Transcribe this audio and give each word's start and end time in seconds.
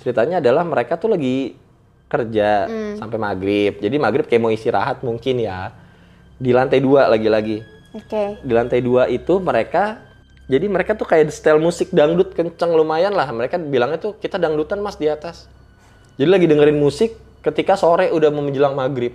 ceritanya 0.00 0.40
adalah 0.40 0.64
mereka 0.64 0.96
tuh 0.96 1.12
lagi 1.12 1.54
kerja 2.10 2.66
Hmm. 2.66 2.96
sampai 2.98 3.16
maghrib. 3.16 3.78
Jadi 3.78 3.96
maghrib 3.96 4.26
kayak 4.26 4.42
mau 4.42 4.50
istirahat 4.50 5.04
mungkin 5.06 5.38
ya. 5.38 5.70
Di 6.36 6.50
lantai 6.50 6.80
dua 6.80 7.06
lagi-lagi. 7.06 7.62
Oke. 7.90 8.38
di 8.38 8.54
lantai 8.54 8.78
dua 8.78 9.10
itu 9.10 9.42
mereka 9.42 9.98
jadi 10.46 10.62
mereka 10.66 10.94
tuh 10.94 11.06
kayak 11.06 11.26
style 11.34 11.58
musik 11.58 11.90
dangdut 11.90 12.34
kenceng 12.34 12.70
lumayan 12.70 13.10
lah. 13.10 13.26
Mereka 13.26 13.58
bilangnya 13.58 13.98
tuh 13.98 14.14
kita 14.14 14.38
dangdutan 14.38 14.78
mas 14.78 14.94
di 14.94 15.06
atas. 15.06 15.50
Jadi 16.14 16.26
lagi 16.26 16.46
dengerin 16.46 16.78
musik 16.78 17.14
ketika 17.42 17.74
sore 17.74 18.10
udah 18.10 18.30
mau 18.30 18.42
menjelang 18.42 18.74
maghrib. 18.74 19.14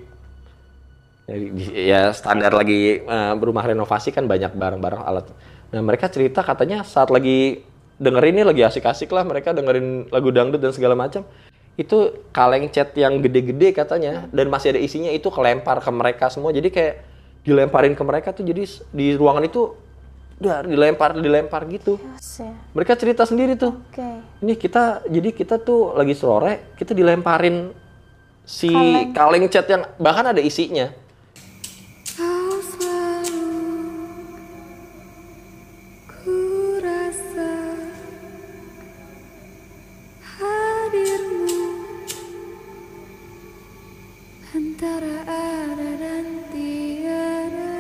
Di- 1.26 1.88
ya 1.88 2.14
standar 2.14 2.54
lagi 2.54 3.00
eh, 3.00 3.34
berumah 3.36 3.66
renovasi 3.66 4.12
kan 4.12 4.28
banyak 4.28 4.54
barang-barang 4.54 5.02
alat. 5.02 5.26
Nah 5.72 5.82
mereka 5.82 6.06
cerita 6.08 6.46
katanya 6.46 6.84
saat 6.84 7.10
lagi 7.10 7.64
dengerin 7.96 8.42
ini 8.42 8.44
lagi 8.44 8.62
asik-asik 8.64 9.08
lah 9.12 9.24
mereka 9.24 9.56
dengerin 9.56 10.12
lagu 10.12 10.30
dangdut 10.30 10.60
dan 10.60 10.76
segala 10.76 10.96
macam 10.96 11.24
itu 11.76 12.24
kaleng 12.32 12.72
cat 12.72 12.96
yang 12.96 13.20
gede-gede 13.20 13.76
katanya 13.76 14.28
dan 14.32 14.48
masih 14.48 14.76
ada 14.76 14.80
isinya 14.80 15.12
itu 15.12 15.28
kelempar 15.28 15.84
ke 15.84 15.92
mereka 15.92 16.32
semua 16.32 16.56
jadi 16.56 16.72
kayak 16.72 16.96
dilemparin 17.44 17.94
ke 17.94 18.04
mereka 18.04 18.32
tuh 18.32 18.48
jadi 18.48 18.64
di 18.92 19.16
ruangan 19.16 19.44
itu 19.44 19.76
udah 20.36 20.68
dilempar 20.68 21.16
dilempar 21.16 21.64
gitu 21.72 21.96
Yes, 21.96 22.44
ya. 22.44 22.52
mereka 22.76 23.00
cerita 23.00 23.24
sendiri 23.24 23.56
tuh 23.56 23.80
Oke. 23.92 24.04
ini 24.44 24.60
kita 24.60 25.08
jadi 25.08 25.32
kita 25.32 25.64
tuh 25.64 25.96
lagi 25.96 26.12
sore 26.12 26.76
kita 26.76 26.92
dilemparin 26.92 27.72
si 28.44 28.68
Kaleng. 28.72 29.16
kaleng 29.16 29.46
cat 29.48 29.68
yang 29.72 29.84
bahkan 29.96 30.36
ada 30.36 30.44
isinya 30.44 30.92
antara 44.86 45.18
ada 45.26 45.90
dan 45.98 46.26
tiada. 46.54 47.74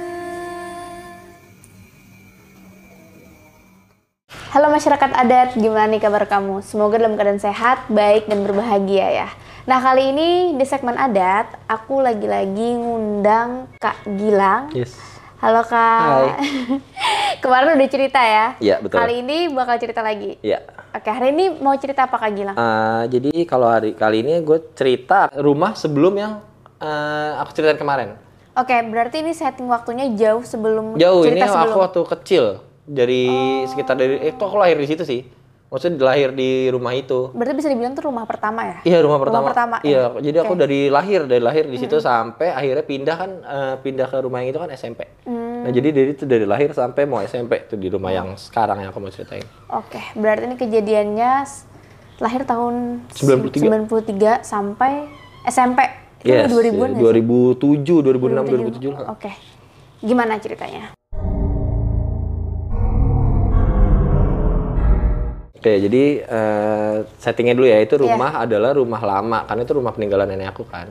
Halo 4.49 4.73
masyarakat 4.73 5.11
adat, 5.13 5.53
gimana 5.53 5.85
nih 5.85 6.01
kabar 6.01 6.25
kamu? 6.25 6.65
Semoga 6.65 6.97
dalam 6.97 7.13
keadaan 7.13 7.37
sehat, 7.37 7.85
baik, 7.93 8.25
dan 8.25 8.41
berbahagia 8.41 9.21
ya. 9.21 9.29
Nah 9.69 9.85
kali 9.85 10.17
ini 10.17 10.57
di 10.57 10.65
segmen 10.65 10.97
adat, 10.97 11.53
aku 11.69 12.01
lagi-lagi 12.01 12.73
ngundang 12.73 13.69
Kak 13.77 14.01
Gilang. 14.17 14.73
yes 14.73 14.97
Halo 15.37 15.61
Kak. 15.61 16.41
Kemarin 17.45 17.77
udah 17.77 17.89
cerita 17.91 18.17
ya? 18.17 18.57
Iya, 18.57 18.81
betul. 18.81 18.97
Kali 18.97 19.21
ini 19.21 19.53
bakal 19.53 19.77
cerita 19.77 20.01
lagi. 20.01 20.41
ya 20.41 20.57
Oke, 20.89 21.11
hari 21.11 21.37
ini 21.37 21.53
mau 21.61 21.77
cerita 21.77 22.09
apa 22.09 22.17
Kak 22.17 22.31
Gilang? 22.33 22.57
Eh, 22.57 23.03
jadi 23.13 23.29
kalau 23.45 23.69
hari 23.69 23.93
kali 23.93 24.25
ini 24.25 24.41
gue 24.41 24.57
cerita 24.73 25.29
rumah 25.37 25.77
sebelum 25.77 26.17
yang 26.17 26.33
eh, 26.77 27.31
aku 27.37 27.51
ceritain 27.51 27.75
kemarin 27.75 28.09
Oke, 28.55 28.71
berarti 28.87 29.19
ini 29.19 29.35
setting 29.35 29.67
waktunya 29.67 30.07
jauh 30.15 30.39
sebelum 30.41 30.95
jauh 30.95 31.21
ini 31.21 31.35
cerita 31.35 31.51
sebelum. 31.51 31.67
aku 31.67 31.77
waktu 31.81 32.01
kecil 32.09 32.43
dari 32.81 33.27
sekitar 33.67 33.95
dari 33.95 34.15
eh 34.17 34.31
tuh 34.31 34.47
aku 34.47 34.55
lahir 34.55 34.77
di 34.77 34.87
situ 34.87 35.03
sih 35.03 35.27
maksudnya 35.67 36.07
lahir 36.07 36.31
di 36.31 36.69
rumah 36.69 36.95
itu 36.95 37.35
Berarti 37.35 37.51
bisa 37.51 37.67
dibilang 37.67 37.91
tuh 37.91 38.07
rumah 38.07 38.23
pertama 38.23 38.63
ya? 38.63 38.77
Iya 38.85 38.97
rumah 39.01 39.19
pertama. 39.19 39.43
pertama, 39.45 39.75
Iya, 39.83 40.07
ya. 40.07 40.21
jadi 40.23 40.37
aku 40.39 40.55
Oke. 40.55 40.61
dari 40.61 40.79
lahir 40.87 41.27
dari 41.27 41.43
lahir 41.43 41.67
di 41.67 41.75
situ 41.75 41.99
sampai 41.99 42.47
akhirnya 42.47 42.85
pindah 42.85 43.15
kan 43.17 43.31
eh, 43.43 43.75
pindah 43.81 44.07
ke 44.07 44.17
rumah 44.23 44.39
yang 44.39 44.49
itu 44.49 44.59
kan 44.61 44.71
SMP. 44.71 45.03
Hmm. 45.27 45.67
Nah 45.67 45.71
jadi 45.73 45.89
dari 45.91 46.09
itu 46.13 46.23
dari 46.23 46.45
lahir 46.47 46.71
sampai 46.71 47.03
mau 47.03 47.19
SMP 47.19 47.67
tuh 47.67 47.75
di 47.75 47.91
rumah 47.91 48.13
yang 48.13 48.39
sekarang 48.39 48.79
yang 48.79 48.93
aku 48.93 49.03
mau 49.03 49.11
ceritain. 49.11 49.43
Oke, 49.67 49.99
berarti 50.15 50.47
ini 50.47 50.55
kejadiannya 50.55 51.31
lahir 52.19 52.47
tahun 52.47 53.03
93. 53.11 53.59
93 53.59 54.47
sampai 54.47 55.11
SMP. 55.43 56.04
Yes, 56.25 56.49
2000-an 56.49 56.73
iya, 56.73 56.85
nggak 56.89 57.05
sih? 57.05 57.21
2007, 57.21 58.01
2006, 58.01 58.49
2007 58.81 58.97
lah. 58.97 59.13
Oke. 59.13 59.29
Gimana 60.01 60.41
ceritanya? 60.41 60.97
Oke, 65.55 65.81
jadi 65.81 66.03
eh, 66.21 66.95
settingnya 67.17 67.53
dulu 67.53 67.65
ya 67.65 67.77
itu 67.77 67.97
rumah 67.97 68.41
adalah 68.41 68.73
rumah 68.73 69.01
lama 69.01 69.45
karena 69.45 69.61
itu 69.61 69.73
rumah 69.73 69.93
peninggalan 69.93 70.29
nenek 70.29 70.49
aku 70.49 70.65
kan. 70.65 70.89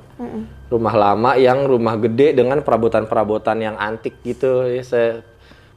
Rumah 0.67 0.95
lama 0.95 1.31
yang 1.35 1.67
rumah 1.67 1.95
gede 1.95 2.35
dengan 2.35 2.63
perabotan-perabotan 2.63 3.59
yang 3.59 3.75
antik 3.75 4.19
gitu. 4.23 4.67
Ya, 4.67 4.83
se- 4.83 5.23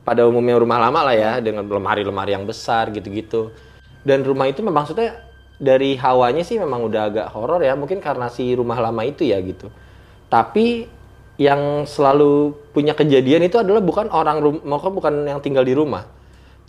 pada 0.01 0.21
umumnya 0.23 0.57
rumah 0.57 0.77
lama 0.77 1.01
lah 1.01 1.13
ya 1.13 1.33
dengan 1.41 1.65
lemari-lemari 1.65 2.33
yang 2.33 2.45
besar 2.45 2.89
gitu-gitu. 2.89 3.49
Dan 4.01 4.21
rumah 4.21 4.49
itu 4.49 4.61
memang 4.61 4.85
maksudnya 4.85 5.26
dari 5.57 5.97
hawanya 5.97 6.45
sih 6.45 6.61
memang 6.61 6.85
udah 6.85 7.01
agak 7.09 7.27
horor 7.33 7.65
ya 7.65 7.73
mungkin 7.73 7.97
karena 7.97 8.29
si 8.29 8.53
rumah 8.53 8.77
lama 8.77 9.01
itu 9.01 9.25
ya 9.25 9.41
gitu. 9.41 9.73
Tapi 10.29 10.85
yang 11.37 11.85
selalu 11.85 12.53
punya 12.73 12.97
kejadian 12.97 13.45
itu 13.45 13.61
adalah 13.61 13.81
bukan 13.81 14.09
orang 14.09 14.37
rum- 14.41 14.63
maksudnya 14.65 14.93
bukan 14.93 15.13
yang 15.25 15.39
tinggal 15.41 15.65
di 15.65 15.73
rumah. 15.73 16.05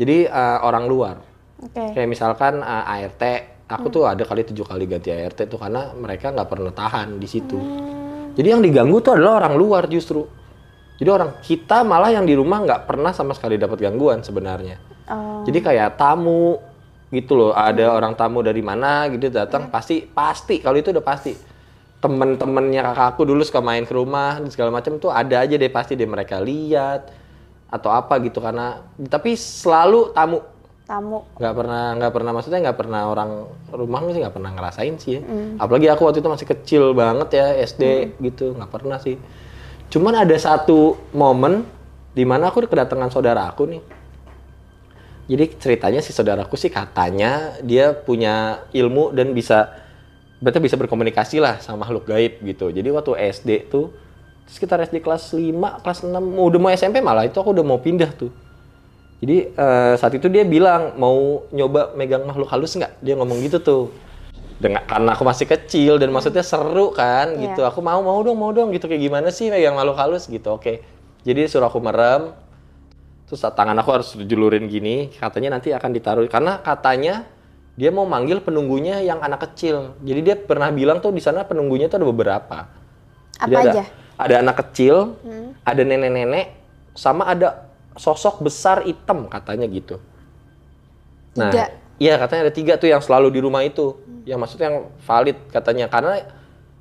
Jadi 0.01 0.29
eh, 0.29 0.59
orang 0.65 0.85
luar. 0.89 1.17
Oke. 1.59 1.91
Kayak 1.91 2.09
misalkan 2.09 2.63
uh, 2.63 2.87
ART, 2.87 3.23
aku 3.67 3.91
tuh 3.91 4.07
ada 4.07 4.23
kali 4.23 4.47
tujuh 4.47 4.63
kali 4.63 4.87
ganti 4.87 5.11
ART 5.11 5.43
tuh 5.43 5.59
karena 5.59 5.91
mereka 5.91 6.31
nggak 6.31 6.47
pernah 6.47 6.71
tahan 6.71 7.19
di 7.19 7.27
situ. 7.27 7.59
Jadi 8.39 8.47
yang 8.47 8.63
diganggu 8.63 9.03
tuh 9.03 9.19
adalah 9.19 9.43
orang 9.43 9.59
luar 9.59 9.91
justru. 9.91 10.23
Jadi 10.99 11.11
orang 11.11 11.43
kita 11.43 11.83
malah 11.83 12.15
yang 12.15 12.23
di 12.23 12.39
rumah 12.39 12.63
nggak 12.63 12.87
pernah 12.87 13.11
sama 13.11 13.35
sekali 13.35 13.59
dapat 13.59 13.83
gangguan 13.83 14.23
sebenarnya. 14.23 14.79
Oh, 15.11 15.43
Jadi 15.43 15.59
kayak 15.59 15.99
tamu 15.99 16.63
gitu 17.09 17.33
loh, 17.37 17.53
ada 17.57 17.97
orang 17.97 18.13
tamu 18.13 18.45
dari 18.45 18.61
mana 18.61 19.09
gitu 19.09 19.33
datang 19.33 19.73
pasti 19.73 20.05
pasti 20.05 20.61
kalau 20.61 20.77
itu 20.77 20.93
udah 20.93 21.05
pasti. 21.05 21.33
Temen-temennya 21.99 22.95
kakakku 22.95 23.27
dulu 23.27 23.43
suka 23.43 23.59
main 23.59 23.83
ke 23.83 23.91
rumah 23.91 24.39
dan 24.39 24.47
segala 24.55 24.71
macam 24.71 25.03
tuh 25.03 25.11
ada 25.11 25.43
aja 25.43 25.59
deh 25.59 25.73
pasti 25.73 25.99
deh 25.99 26.07
mereka 26.07 26.39
lihat 26.39 27.11
atau 27.69 27.91
apa 27.91 28.23
gitu 28.23 28.39
karena 28.39 28.87
tapi 29.11 29.35
selalu 29.35 30.15
tamu. 30.15 30.41
Tamu. 30.89 31.21
nggak 31.37 31.53
pernah 31.53 31.85
nggak 32.01 32.13
pernah 32.17 32.33
maksudnya 32.33 32.61
nggak 32.65 32.79
pernah 32.81 33.13
orang 33.13 33.45
rumah 33.77 34.01
sih 34.09 34.25
nggak 34.25 34.33
pernah 34.41 34.51
ngerasain 34.57 34.95
sih 34.97 35.21
ya. 35.21 35.23
apalagi 35.61 35.85
aku 35.93 36.09
waktu 36.09 36.25
itu 36.25 36.31
masih 36.33 36.49
kecil 36.49 36.83
banget 36.97 37.29
ya 37.37 37.47
SD 37.61 38.17
gitu 38.25 38.57
nggak 38.57 38.73
pernah 38.73 38.97
sih. 38.97 39.21
Cuman 39.93 40.25
ada 40.25 40.37
satu 40.41 40.97
momen 41.13 41.69
di 42.17 42.25
mana 42.25 42.49
aku 42.49 42.65
kedatangan 42.65 43.13
saudara 43.13 43.53
aku 43.53 43.69
nih 43.69 43.98
jadi 45.29 45.45
ceritanya 45.61 46.01
si 46.01 46.11
saudaraku 46.17 46.57
sih 46.57 46.73
katanya 46.73 47.55
dia 47.61 47.93
punya 47.93 48.65
ilmu 48.73 49.13
dan 49.13 49.37
bisa 49.37 49.71
berarti 50.41 50.59
bisa 50.59 50.75
berkomunikasi 50.81 51.39
lah 51.39 51.61
sama 51.61 51.85
makhluk 51.85 52.09
gaib 52.09 52.41
gitu 52.43 52.73
jadi 52.73 52.89
waktu 52.91 53.13
SD 53.39 53.69
tuh 53.69 53.93
sekitar 54.49 54.81
SD 54.81 55.05
kelas 55.05 55.37
5, 55.37 55.85
kelas 55.85 55.99
6 56.09 56.17
udah 56.17 56.59
mau 56.59 56.73
SMP 56.73 57.05
malah 57.05 57.29
itu 57.29 57.37
aku 57.37 57.53
udah 57.53 57.65
mau 57.67 57.77
pindah 57.77 58.09
tuh 58.17 58.33
jadi 59.19 59.51
eh, 59.51 59.95
saat 59.99 60.15
itu 60.15 60.31
dia 60.31 60.47
bilang 60.47 60.95
mau 60.95 61.43
nyoba 61.51 61.95
megang 61.99 62.23
makhluk 62.23 62.47
halus 62.55 62.79
nggak? 62.79 63.03
Dia 63.03 63.19
ngomong 63.19 63.39
gitu 63.43 63.59
tuh. 63.59 63.85
Dengan 64.59 64.83
karena 64.87 65.15
aku 65.15 65.23
masih 65.23 65.47
kecil 65.47 66.03
dan 66.03 66.11
maksudnya 66.11 66.43
seru 66.43 66.91
kan 66.95 67.35
Iya. 67.35 67.51
gitu. 67.51 67.67
Aku 67.67 67.83
mau 67.83 67.99
mau 68.03 68.19
dong 68.23 68.39
mau 68.39 68.51
dong 68.55 68.71
gitu 68.71 68.87
kayak 68.87 69.03
gimana 69.03 69.29
sih 69.35 69.51
megang 69.51 69.75
makhluk 69.75 69.99
halus 69.99 70.31
gitu. 70.31 70.55
Oke. 70.55 70.83
Jadi 71.27 71.51
suruh 71.51 71.67
aku 71.67 71.83
merem. 71.83 72.31
Terus 73.29 73.45
tangan 73.45 73.77
aku 73.77 73.91
harus 73.93 74.17
dijulurin 74.17 74.65
gini. 74.67 75.13
Katanya 75.13 75.61
nanti 75.61 75.69
akan 75.71 75.91
ditaruh 75.93 76.25
karena 76.33 76.65
katanya 76.65 77.29
dia 77.79 77.93
mau 77.93 78.09
manggil 78.09 78.41
penunggunya 78.41 79.05
yang 79.05 79.21
anak 79.21 79.53
kecil. 79.53 79.95
Jadi 80.03 80.21
dia 80.25 80.35
pernah 80.35 80.73
bilang 80.73 80.99
tuh 80.99 81.13
di 81.13 81.21
sana 81.21 81.45
penunggunya 81.45 81.87
tuh 81.87 82.03
ada 82.03 82.09
beberapa. 82.09 82.59
Apa 83.39 83.47
Jadi 83.47 83.55
ada, 83.55 83.71
aja? 83.71 83.85
Ada 84.19 84.35
anak 84.43 84.57
kecil, 84.67 85.15
ada 85.63 85.83
nenek-nenek, 85.87 86.59
sama 86.99 87.31
ada 87.31 87.71
sosok 87.95 88.43
besar 88.43 88.83
hitam 88.83 89.31
katanya 89.31 89.71
gitu. 89.71 90.03
Nah, 91.39 91.55
Tiga. 91.55 91.71
iya 92.03 92.19
katanya 92.19 92.51
ada 92.51 92.55
tiga 92.55 92.75
tuh 92.75 92.91
yang 92.91 92.99
selalu 92.99 93.31
di 93.31 93.39
rumah 93.39 93.63
itu. 93.63 93.95
Yang 94.27 94.39
maksudnya 94.43 94.67
yang 94.75 94.79
valid 95.07 95.39
katanya 95.55 95.87
karena 95.87 96.27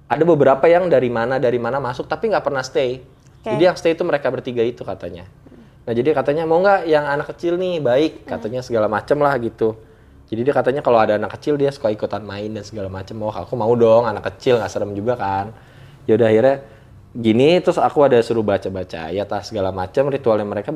ada 0.10 0.24
beberapa 0.24 0.66
yang 0.66 0.90
dari 0.90 1.14
mana 1.14 1.38
dari 1.38 1.62
mana 1.62 1.78
masuk 1.78 2.10
tapi 2.10 2.34
nggak 2.34 2.42
pernah 2.42 2.66
stay. 2.66 3.06
Oke. 3.44 3.54
Jadi 3.54 3.64
yang 3.70 3.78
stay 3.78 3.94
itu 3.94 4.02
mereka 4.02 4.34
bertiga 4.34 4.66
itu 4.66 4.82
katanya. 4.82 5.30
Nah 5.88 5.94
jadi 5.96 6.12
katanya 6.12 6.44
mau 6.44 6.60
nggak 6.60 6.84
yang 6.92 7.08
anak 7.08 7.32
kecil 7.32 7.56
nih 7.56 7.80
baik 7.80 8.28
katanya 8.28 8.60
segala 8.60 8.92
macem 8.92 9.16
lah 9.24 9.40
gitu. 9.40 9.80
Jadi 10.28 10.44
dia 10.44 10.52
katanya 10.52 10.84
kalau 10.84 11.00
ada 11.00 11.16
anak 11.16 11.40
kecil 11.40 11.56
dia 11.56 11.72
suka 11.72 11.88
ikutan 11.88 12.20
main 12.28 12.52
dan 12.52 12.68
segala 12.68 12.92
macem. 12.92 13.16
Oh 13.24 13.32
aku 13.32 13.56
mau 13.56 13.72
dong 13.72 14.04
anak 14.04 14.28
kecil 14.36 14.60
nggak 14.60 14.68
serem 14.68 14.92
juga 14.92 15.16
kan. 15.16 15.56
Ya 16.04 16.20
udah 16.20 16.28
akhirnya 16.28 16.56
gini 17.18 17.64
terus 17.64 17.80
aku 17.80 18.04
ada 18.06 18.20
suruh 18.22 18.46
baca-baca 18.46 19.10
ayat 19.10 19.26
lah 19.32 19.42
segala 19.42 19.74
macam 19.74 20.12
ritualnya 20.12 20.46
mereka 20.46 20.70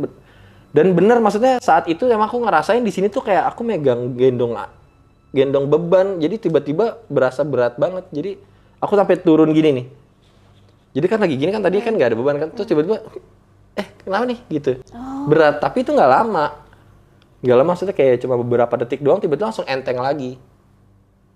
dan 0.72 0.96
bener 0.96 1.20
maksudnya 1.20 1.60
saat 1.60 1.86
itu 1.92 2.08
emang 2.08 2.32
aku 2.32 2.40
ngerasain 2.42 2.82
di 2.82 2.90
sini 2.90 3.12
tuh 3.12 3.22
kayak 3.22 3.52
aku 3.52 3.62
megang 3.62 4.16
gendong 4.18 4.56
gendong 5.36 5.68
beban 5.70 6.18
jadi 6.18 6.40
tiba-tiba 6.40 7.04
berasa 7.12 7.46
berat 7.46 7.76
banget 7.76 8.08
jadi 8.10 8.32
aku 8.80 8.94
sampai 8.98 9.20
turun 9.22 9.52
gini 9.54 9.70
nih 9.84 9.86
jadi 10.98 11.06
kan 11.12 11.20
lagi 11.22 11.36
gini 11.38 11.52
kan 11.54 11.62
tadi 11.62 11.78
kan 11.84 11.94
nggak 11.94 12.10
ada 12.10 12.18
beban 12.18 12.36
kan 12.42 12.50
terus 12.56 12.68
tiba-tiba 12.72 13.04
eh 13.76 13.88
kenapa 14.04 14.24
nih 14.28 14.40
gitu 14.50 14.72
berat 15.28 15.60
tapi 15.64 15.84
itu 15.84 15.92
nggak 15.96 16.12
lama 16.12 16.46
nggak 17.42 17.58
lama 17.58 17.68
maksudnya 17.74 17.96
kayak 17.96 18.22
cuma 18.22 18.38
beberapa 18.38 18.74
detik 18.80 19.02
doang 19.02 19.18
tiba-tiba 19.18 19.50
langsung 19.50 19.68
enteng 19.68 19.98
lagi 19.98 20.38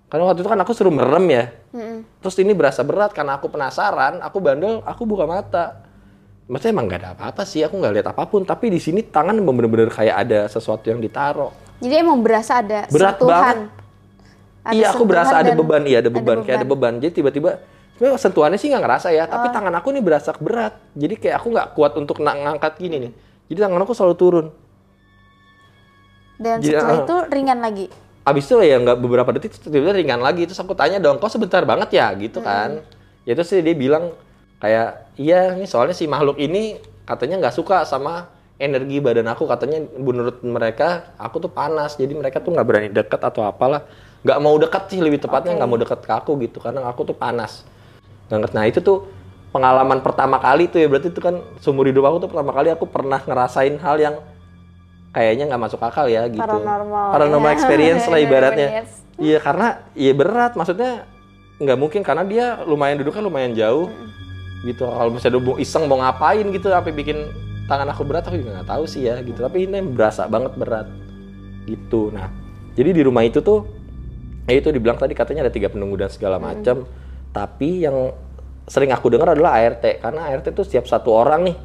Karena 0.05 0.29
waktu 0.29 0.45
itu 0.45 0.49
kan 0.53 0.61
aku 0.61 0.71
suruh 0.71 0.93
merem 0.93 1.25
ya. 1.33 1.43
Mm-mm. 1.73 2.05
Terus 2.21 2.37
ini 2.37 2.53
berasa 2.53 2.85
berat 2.85 3.09
karena 3.11 3.41
aku 3.41 3.49
penasaran, 3.49 4.21
aku 4.21 4.37
bandel, 4.37 4.85
aku 4.85 5.01
buka 5.03 5.25
mata. 5.25 5.81
Maksudnya 6.45 6.77
emang 6.77 6.85
gak 6.85 6.99
ada 7.01 7.09
apa-apa 7.17 7.41
sih, 7.41 7.65
aku 7.65 7.81
nggak 7.81 7.93
lihat 7.99 8.07
apa 8.13 8.23
pun. 8.29 8.45
Tapi 8.45 8.69
di 8.69 8.77
sini 8.77 9.01
tangan 9.01 9.33
bener-bener 9.41 9.89
kayak 9.89 10.15
ada 10.29 10.39
sesuatu 10.45 10.93
yang 10.93 11.01
ditaruh. 11.01 11.49
Jadi 11.81 11.95
emang 11.97 12.21
berasa 12.21 12.61
ada 12.61 12.85
Berat 12.87 13.17
sentuhan. 13.17 13.33
banget. 13.33 13.57
Ada 14.65 14.73
iya, 14.77 14.87
aku 14.93 15.03
berasa 15.05 15.35
ada 15.41 15.51
dan 15.53 15.57
beban, 15.57 15.83
iya 15.85 15.97
ada 16.01 16.09
beban, 16.09 16.37
kayak 16.41 16.57
ada 16.61 16.67
beban. 16.69 16.93
Jadi 16.97 17.11
tiba-tiba, 17.21 17.61
sebenarnya 17.95 18.19
sentuhannya 18.19 18.59
sih 18.59 18.67
nggak 18.71 18.83
ngerasa 18.83 19.07
ya, 19.15 19.23
Oh. 19.25 19.31
tapi 19.39 19.47
tangan 19.55 19.73
aku 19.79 19.95
nih 19.95 20.03
berasa 20.03 20.35
berat. 20.35 20.75
Jadi 20.93 21.15
kayak 21.15 21.35
aku 21.39 21.47
nggak 21.55 21.67
kuat 21.73 21.95
untuk 21.95 22.19
ngangkat 22.19 22.75
gini 22.75 23.09
nih. 23.09 23.11
Jadi 23.47 23.59
tangan 23.63 23.81
aku 23.81 23.93
selalu 23.95 24.15
turun. 24.19 24.47
Dan 26.35 26.59
Jadi, 26.59 26.75
setelah 26.75 26.99
ah. 26.99 27.03
itu 27.07 27.15
ringan 27.31 27.59
lagi. 27.63 27.85
Abis 28.25 28.43
itu 28.49 28.57
ya 28.59 28.75
nggak 28.81 28.97
beberapa 28.99 29.29
detik 29.31 29.55
tiba-tiba 29.55 29.95
ringan 29.95 30.19
lagi. 30.19 30.43
Terus 30.43 30.59
aku 30.59 30.75
tanya 30.75 30.99
dong, 30.99 31.21
kok 31.21 31.31
sebentar 31.31 31.63
banget 31.63 31.95
ya 31.95 32.11
gitu 32.19 32.43
kan. 32.43 32.83
Ya 33.23 33.33
terus 33.37 33.53
dia 33.53 33.75
bilang 33.77 34.11
kayak, 34.59 35.15
iya 35.15 35.55
ini 35.55 35.69
soalnya 35.69 35.95
si 35.95 36.09
makhluk 36.09 36.35
ini 36.41 36.81
katanya 37.05 37.47
nggak 37.47 37.55
suka 37.55 37.87
sama 37.87 38.27
energi 38.59 38.99
badan 38.99 39.29
aku. 39.31 39.47
Katanya 39.47 39.79
menurut 39.95 40.43
mereka 40.43 41.15
aku 41.15 41.39
tuh 41.39 41.51
panas. 41.53 41.95
Jadi 41.95 42.11
mereka 42.17 42.43
tuh 42.43 42.51
nggak 42.51 42.67
berani 42.67 42.89
deket 42.91 43.21
atau 43.21 43.45
apalah. 43.45 43.85
Nggak 44.25 44.39
mau 44.41 44.57
deket 44.57 44.83
sih 44.91 44.99
lebih 44.99 45.21
tepatnya 45.21 45.53
nggak 45.55 45.69
mau 45.69 45.79
deket 45.79 45.99
ke 46.01 46.11
aku 46.11 46.35
gitu. 46.43 46.57
Karena 46.59 46.89
aku 46.89 47.05
tuh 47.07 47.15
panas. 47.15 47.63
Ngerti. 48.29 48.55
Nah 48.57 48.65
itu 48.65 48.79
tuh 48.81 49.09
pengalaman 49.53 49.99
pertama 50.01 50.37
kali 50.41 50.67
tuh 50.67 50.81
ya. 50.81 50.87
Berarti 50.89 51.13
itu 51.13 51.21
kan 51.21 51.41
seumur 51.61 51.85
hidup 51.85 52.05
aku 52.05 52.25
tuh 52.25 52.29
pertama 52.31 52.51
kali 52.51 52.69
aku 52.73 52.85
pernah 52.89 53.19
ngerasain 53.21 53.75
hal 53.79 53.97
yang 54.01 54.15
kayaknya 55.15 55.47
nggak 55.47 55.61
masuk 55.61 55.79
akal 55.79 56.05
ya 56.11 56.27
gitu. 56.27 56.41
Paranormal, 56.41 57.07
Paranormal 57.15 57.51
ya. 57.51 57.55
experience 57.55 58.05
lah 58.09 58.19
ibaratnya. 58.25 58.67
Experience. 58.83 58.93
Iya 59.15 59.37
karena 59.39 59.67
iya 59.95 60.11
berat 60.11 60.59
maksudnya 60.59 61.07
nggak 61.55 61.77
mungkin 61.79 62.01
karena 62.03 62.23
dia 62.27 62.45
lumayan 62.67 62.99
duduknya 62.99 63.23
lumayan 63.23 63.55
jauh 63.55 63.87
gitu 64.67 64.83
kalau 64.83 65.07
misalnya 65.07 65.39
mau 65.39 65.55
iseng 65.55 65.87
mau 65.87 66.03
ngapain 66.03 66.43
gitu 66.51 66.67
sampai 66.67 66.91
bikin 66.91 67.31
tangan 67.71 67.87
aku 67.95 68.03
berat 68.03 68.27
aku 68.27 68.43
juga 68.43 68.59
nggak 68.59 68.69
tahu 68.75 68.83
sih 68.83 69.07
ya 69.07 69.23
gitu 69.23 69.39
tapi 69.39 69.63
ini 69.63 69.79
berasa 69.79 70.27
banget 70.27 70.51
berat 70.59 70.91
gitu 71.63 72.11
nah 72.11 72.27
jadi 72.75 72.91
di 72.91 73.01
rumah 73.07 73.23
itu 73.23 73.39
tuh 73.39 73.63
ya 74.51 74.59
itu 74.59 74.67
dibilang 74.67 74.99
tadi 74.99 75.15
katanya 75.15 75.47
ada 75.47 75.53
tiga 75.53 75.71
penunggu 75.71 75.95
dan 75.95 76.11
segala 76.11 76.37
macam 76.37 76.83
tapi 77.35 77.83
yang 77.83 78.15
sering 78.65 78.95
aku 78.95 79.11
dengar 79.11 79.35
adalah 79.35 79.59
ART 79.59 79.83
karena 79.99 80.31
ART 80.31 80.47
tuh 80.55 80.63
setiap 80.63 80.87
satu 80.87 81.11
orang 81.11 81.51
nih 81.51 81.57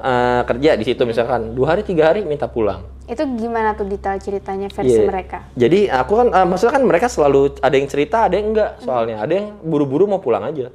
eh, 0.00 0.42
kerja 0.48 0.70
di 0.74 0.84
situ 0.88 1.04
misalkan 1.04 1.52
dua 1.52 1.76
hari 1.76 1.84
tiga 1.84 2.08
hari 2.08 2.24
minta 2.24 2.48
pulang 2.48 2.96
Itu 3.06 3.22
gimana 3.38 3.76
tuh 3.78 3.86
detail 3.86 4.18
ceritanya 4.18 4.66
versi 4.66 4.98
Iya. 4.98 5.06
mereka? 5.06 5.38
Jadi 5.54 5.86
aku 5.86 6.12
kan, 6.18 6.26
eh, 6.34 6.42
maksudnya 6.42 6.74
kan 6.74 6.82
mereka 6.82 7.06
selalu 7.06 7.54
ada 7.62 7.70
yang 7.78 7.86
cerita, 7.86 8.26
ada 8.26 8.34
yang 8.34 8.50
enggak 8.50 8.82
soalnya. 8.82 9.22
Ada 9.22 9.32
yang 9.38 9.46
buru-buru 9.62 10.10
mau 10.10 10.18
pulang 10.18 10.42
aja. 10.42 10.74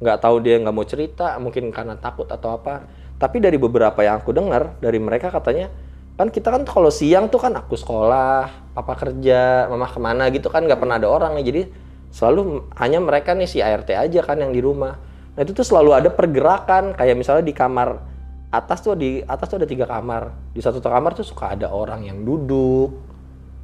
Nggak 0.00 0.16
tahu 0.16 0.40
dia 0.40 0.56
nggak 0.64 0.72
mau 0.72 0.88
cerita, 0.88 1.36
mungkin 1.36 1.68
karena 1.68 2.00
takut 2.00 2.24
atau 2.24 2.56
apa. 2.56 2.88
Tapi 3.20 3.36
dari 3.44 3.60
beberapa 3.60 4.00
yang 4.00 4.16
aku 4.16 4.32
dengar, 4.32 4.80
dari 4.80 4.96
mereka 4.96 5.28
katanya, 5.28 5.68
kan 6.16 6.32
kita 6.32 6.48
kan 6.48 6.64
kalau 6.64 6.88
siang 6.88 7.28
tuh 7.28 7.36
kan 7.36 7.52
aku 7.52 7.76
sekolah, 7.76 8.72
papa 8.72 8.96
kerja, 8.96 9.68
mama 9.68 9.92
ke 9.92 10.00
mana 10.00 10.24
gitu 10.32 10.48
kan 10.48 10.64
nggak 10.64 10.80
pernah 10.80 10.96
ada 10.96 11.12
orang 11.12 11.36
nih. 11.36 11.44
Jadi 11.52 11.62
selalu 12.08 12.72
hanya 12.80 12.98
mereka 12.98 13.36
nih 13.36 13.48
si 13.48 13.58
ART 13.60 13.88
aja 13.92 14.20
kan 14.24 14.40
yang 14.40 14.52
di 14.52 14.60
rumah. 14.64 14.96
Nah 15.36 15.40
itu 15.44 15.54
tuh 15.54 15.62
selalu 15.62 15.94
ada 15.94 16.08
pergerakan, 16.10 16.96
kayak 16.98 17.14
misalnya 17.14 17.44
di 17.46 17.54
kamar 17.54 18.00
atas 18.48 18.80
tuh 18.80 18.96
di 18.96 19.20
atas 19.22 19.46
tuh 19.46 19.60
ada 19.60 19.68
tiga 19.68 19.84
kamar. 19.84 20.52
Di 20.56 20.60
satu 20.64 20.80
kamar 20.80 21.12
tuh 21.12 21.26
suka 21.26 21.52
ada 21.52 21.68
orang 21.68 22.08
yang 22.08 22.24
duduk. 22.24 22.96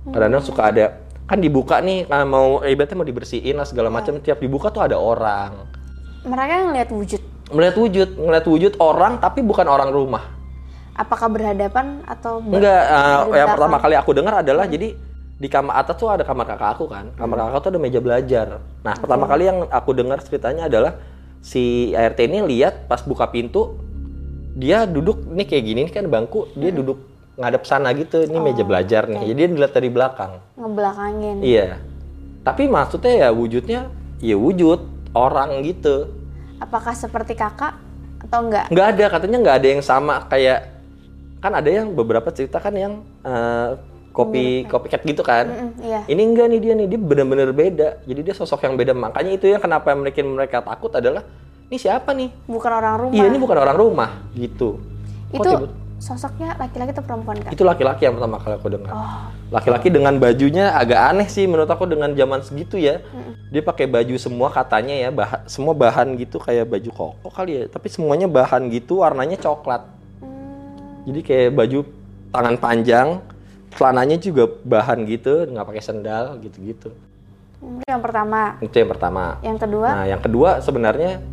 Kadang-kadang 0.04 0.44
suka 0.44 0.62
ada 0.68 0.84
kan 1.24 1.40
dibuka 1.40 1.80
nih 1.80 2.04
nah 2.04 2.20
mau 2.28 2.60
eh, 2.60 2.76
ibaratnya 2.76 3.00
mau 3.00 3.08
dibersihin 3.08 3.56
lah 3.56 3.64
segala 3.64 3.88
macam 3.88 4.20
tiap 4.20 4.44
dibuka 4.44 4.68
tuh 4.68 4.84
ada 4.84 5.00
orang. 5.00 5.64
Mereka 6.24 6.54
ngelihat 6.68 6.90
wujud. 6.92 7.22
melihat 7.52 7.76
wujud 7.76 8.08
ngeliat 8.16 8.46
wujud 8.48 8.72
orang 8.80 9.20
tapi 9.20 9.44
bukan 9.44 9.68
orang 9.68 9.92
rumah. 9.92 10.32
Apakah 10.96 11.28
berhadapan 11.28 12.00
atau 12.08 12.40
ber- 12.40 12.60
enggak 12.60 12.82
dari 12.88 13.40
yang 13.40 13.48
pertama 13.52 13.76
kali 13.80 13.94
aku 14.00 14.10
dengar 14.16 14.40
adalah 14.40 14.64
jadi 14.64 14.96
di 15.34 15.48
kamar 15.50 15.82
atas 15.82 15.98
tuh 15.98 16.08
ada 16.10 16.22
kamar 16.22 16.46
kakak 16.46 16.70
aku 16.78 16.86
kan. 16.86 17.10
Kamar 17.18 17.50
kakak 17.50 17.60
tuh 17.66 17.70
ada 17.74 17.80
meja 17.82 17.98
belajar. 17.98 18.62
Nah 18.86 18.94
pertama 18.94 19.26
kali 19.26 19.50
yang 19.50 19.66
aku 19.66 19.90
dengar 19.90 20.22
ceritanya 20.22 20.70
adalah 20.70 20.98
si 21.42 21.92
ART 21.92 22.18
ini 22.22 22.40
lihat 22.46 22.86
pas 22.86 23.02
buka 23.02 23.28
pintu 23.28 23.76
dia 24.54 24.86
duduk 24.86 25.26
nih 25.26 25.46
kayak 25.50 25.64
gini 25.66 25.78
ini 25.86 25.90
kan 25.90 26.06
bangku. 26.06 26.54
Dia 26.54 26.70
duduk 26.70 27.02
ngadep 27.34 27.66
sana 27.66 27.90
gitu 27.98 28.22
ini 28.22 28.38
meja 28.38 28.62
belajar 28.62 29.10
nih. 29.10 29.26
jadi 29.26 29.34
dia 29.34 29.48
dilihat 29.50 29.72
dari 29.74 29.90
belakang. 29.90 30.38
Ngebelakangin. 30.54 31.36
Iya. 31.42 31.82
Tapi 32.46 32.70
maksudnya 32.70 33.26
ya 33.26 33.28
wujudnya 33.34 33.90
ya 34.22 34.36
wujud 34.38 35.10
orang 35.18 35.66
gitu. 35.66 36.14
Apakah 36.62 36.94
seperti 36.94 37.34
kakak 37.34 37.74
atau 38.22 38.38
enggak? 38.46 38.70
Nggak 38.70 38.86
ada 38.94 39.04
katanya 39.10 39.38
nggak 39.42 39.56
ada 39.58 39.68
yang 39.74 39.82
sama. 39.82 40.22
Kayak 40.30 40.70
kan 41.42 41.52
ada 41.58 41.66
yang 41.66 41.90
beberapa 41.90 42.30
cerita 42.30 42.62
kan 42.62 42.72
yang 42.78 43.02
eh, 43.26 43.70
kopi 44.14 44.62
copycat 44.70 45.02
gitu 45.02 45.26
kan. 45.26 45.44
Mm, 45.50 45.70
iya. 45.82 46.00
Ini 46.06 46.22
enggak 46.22 46.46
nih 46.46 46.60
dia 46.62 46.72
nih 46.78 46.86
dia 46.86 47.00
bener-bener 47.02 47.50
beda. 47.50 47.88
Jadi 48.06 48.20
dia 48.22 48.34
sosok 48.34 48.62
yang 48.62 48.78
beda. 48.78 48.94
Makanya 48.94 49.34
itu 49.34 49.50
yang 49.50 49.58
kenapa 49.58 49.90
yang 49.90 50.06
bikin 50.06 50.30
mereka 50.30 50.62
takut 50.62 50.94
adalah 50.94 51.26
ini 51.66 51.76
siapa 51.76 52.14
nih? 52.14 52.30
Bukan 52.46 52.70
orang 52.70 52.94
rumah. 53.02 53.14
Iya 53.18 53.24
ini 53.26 53.38
bukan 53.42 53.56
orang 53.58 53.74
rumah 53.74 54.10
gitu. 54.38 54.78
Kok 55.34 55.42
itu 55.42 55.50
tiba- 55.50 55.82
sosoknya 55.98 56.52
laki-laki 56.60 56.90
atau 56.92 57.00
perempuan 57.00 57.36
kak? 57.40 57.50
itu 57.56 57.64
laki-laki 57.64 58.04
yang 58.04 58.14
pertama 58.20 58.36
kali 58.36 58.54
aku 58.60 58.68
dengar. 58.68 58.92
Oh, 58.92 59.24
Laki-laki 59.48 59.88
dengan 59.88 60.14
bajunya 60.20 60.76
agak 60.76 61.00
aneh 61.00 61.28
sih 61.32 61.48
menurut 61.48 61.70
aku 61.70 61.88
dengan 61.88 62.12
zaman 62.12 62.44
segitu 62.44 62.76
ya. 62.76 63.00
Dia 63.48 63.62
pakai 63.64 63.88
baju 63.88 64.14
semua 64.20 64.52
katanya 64.52 64.94
ya, 64.94 65.08
bah- 65.10 65.42
semua 65.48 65.72
bahan 65.72 66.14
gitu 66.20 66.36
kayak 66.38 66.68
baju 66.70 66.90
koko 66.92 67.28
kali 67.32 67.52
ya. 67.56 67.64
Tapi 67.66 67.88
semuanya 67.88 68.28
bahan 68.28 68.68
gitu, 68.68 69.00
warnanya 69.00 69.40
coklat. 69.40 69.82
Hmm. 70.20 71.08
Jadi 71.08 71.20
kayak 71.24 71.50
baju 71.56 71.78
tangan 72.30 72.56
panjang, 72.60 73.08
celananya 73.74 74.16
juga 74.16 74.46
bahan 74.46 75.02
gitu, 75.04 75.46
nggak 75.46 75.66
pakai 75.66 75.82
sendal 75.82 76.38
gitu-gitu. 76.40 76.90
itu 77.64 77.84
yang 77.88 78.02
pertama. 78.04 78.60
Itu 78.60 78.76
yang 78.76 78.90
pertama. 78.92 79.24
Yang 79.40 79.58
kedua, 79.64 79.88
Nah, 79.88 80.04
yang 80.04 80.20
kedua 80.20 80.50
sebenarnya 80.60 81.24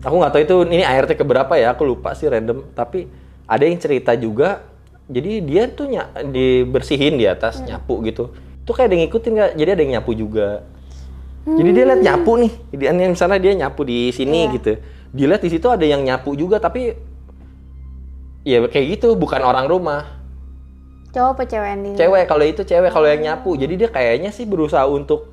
aku 0.00 0.14
nggak 0.14 0.32
tahu 0.32 0.42
itu 0.44 0.56
ini 0.68 0.84
ART 0.84 1.16
keberapa 1.16 1.56
ya, 1.56 1.72
aku 1.72 1.82
lupa 1.82 2.12
sih 2.12 2.28
random. 2.28 2.60
Tapi 2.76 3.08
ada 3.48 3.64
yang 3.64 3.80
cerita 3.80 4.12
juga, 4.12 4.68
jadi 5.08 5.40
dia 5.40 5.62
tuh 5.66 5.88
ny- 5.88 6.12
dibersihin 6.28 7.16
di 7.16 7.24
atas 7.24 7.64
nyapu 7.64 8.04
gitu. 8.04 8.28
Itu 8.60 8.76
kayak 8.76 8.84
ada 8.84 8.94
yang 8.94 9.02
ngikutin 9.08 9.32
nggak? 9.32 9.50
Jadi 9.56 9.70
ada 9.72 9.80
yang 9.80 9.92
nyapu 9.96 10.12
juga. 10.12 10.48
Jadi 11.48 11.70
dia 11.72 11.84
lihat 11.88 12.02
nyapu 12.04 12.32
nih, 12.36 12.52
dia 12.76 12.92
misalnya 12.92 13.40
dia 13.40 13.52
nyapu 13.56 13.80
di 13.80 14.12
sini 14.12 14.52
gitu. 14.52 14.76
Dia 15.16 15.26
lihat 15.32 15.40
di 15.40 15.48
situ 15.48 15.64
ada 15.64 15.80
yang 15.80 16.04
nyapu 16.04 16.36
juga, 16.36 16.60
tapi 16.60 16.92
ya 18.44 18.60
kayak 18.68 19.00
gitu, 19.00 19.16
bukan 19.16 19.40
orang 19.40 19.64
rumah. 19.64 20.17
Cowok 21.14 21.30
apa 21.34 21.42
cewek 21.48 21.72
di 21.80 21.90
Cewek 21.96 22.24
kalau 22.28 22.44
itu 22.44 22.62
cewek 22.62 22.90
kalau 22.92 23.08
yang 23.08 23.22
nyapu. 23.24 23.56
Jadi 23.56 23.74
dia 23.80 23.88
kayaknya 23.88 24.30
sih 24.30 24.44
berusaha 24.44 24.84
untuk 24.84 25.32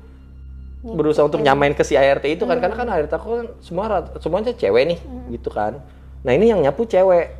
berusaha 0.86 1.26
untuk 1.26 1.42
nyamain 1.42 1.74
ke 1.74 1.82
si 1.82 1.98
ART 1.98 2.22
itu 2.22 2.46
kan 2.46 2.62
karena 2.62 2.76
kan 2.78 2.86
ART 2.86 3.10
aku 3.10 3.26
kan 3.42 3.46
semua 3.58 4.06
semuanya 4.22 4.54
cewek 4.54 4.84
nih 4.94 4.98
gitu 5.34 5.50
kan. 5.50 5.82
Nah, 6.22 6.32
ini 6.34 6.50
yang 6.50 6.62
nyapu 6.62 6.86
cewek. 6.86 7.34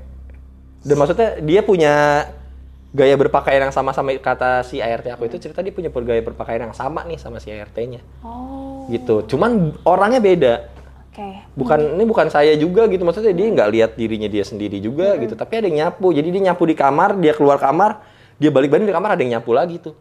Dan 0.87 0.95
maksudnya 0.99 1.43
dia 1.43 1.67
punya 1.67 2.27
gaya 2.97 3.15
berpakaian 3.19 3.69
yang 3.69 3.75
sama 3.75 3.93
sama 3.93 4.15
kata 4.17 4.65
si 4.65 4.81
ART 4.81 5.05
aku 5.05 5.29
itu 5.29 5.37
cerita 5.37 5.61
dia 5.61 5.75
punya 5.75 5.93
gaya 5.93 6.23
berpakaian 6.25 6.71
yang 6.71 6.75
sama 6.75 7.05
nih 7.05 7.19
sama 7.21 7.43
si 7.43 7.51
ART-nya. 7.53 8.01
Oh, 8.25 8.87
Gitu. 8.89 9.27
Cuman 9.35 9.75
orangnya 9.83 10.23
beda. 10.23 10.55
oke. 11.11 11.29
Bukan 11.59 11.99
ini 11.99 12.05
bukan 12.07 12.31
saya 12.31 12.55
juga 12.55 12.87
gitu. 12.87 13.03
Maksudnya 13.03 13.35
dia 13.35 13.47
nggak 13.51 13.69
lihat 13.75 13.91
dirinya 13.99 14.31
dia 14.31 14.47
sendiri 14.47 14.79
juga 14.79 15.19
gitu. 15.19 15.35
Tapi 15.35 15.53
ada 15.61 15.67
yang 15.67 15.79
nyapu. 15.91 16.15
Jadi 16.15 16.29
dia 16.31 16.43
nyapu 16.53 16.65
di 16.65 16.77
kamar, 16.79 17.19
dia 17.19 17.35
keluar 17.35 17.59
kamar, 17.59 18.01
dia 18.37 18.51
balik-balik 18.53 18.85
di 18.89 18.95
kamar 18.95 19.17
ada 19.17 19.23
yang 19.25 19.41
nyapu 19.41 19.57
lagi 19.57 19.81
tuh. 19.81 19.97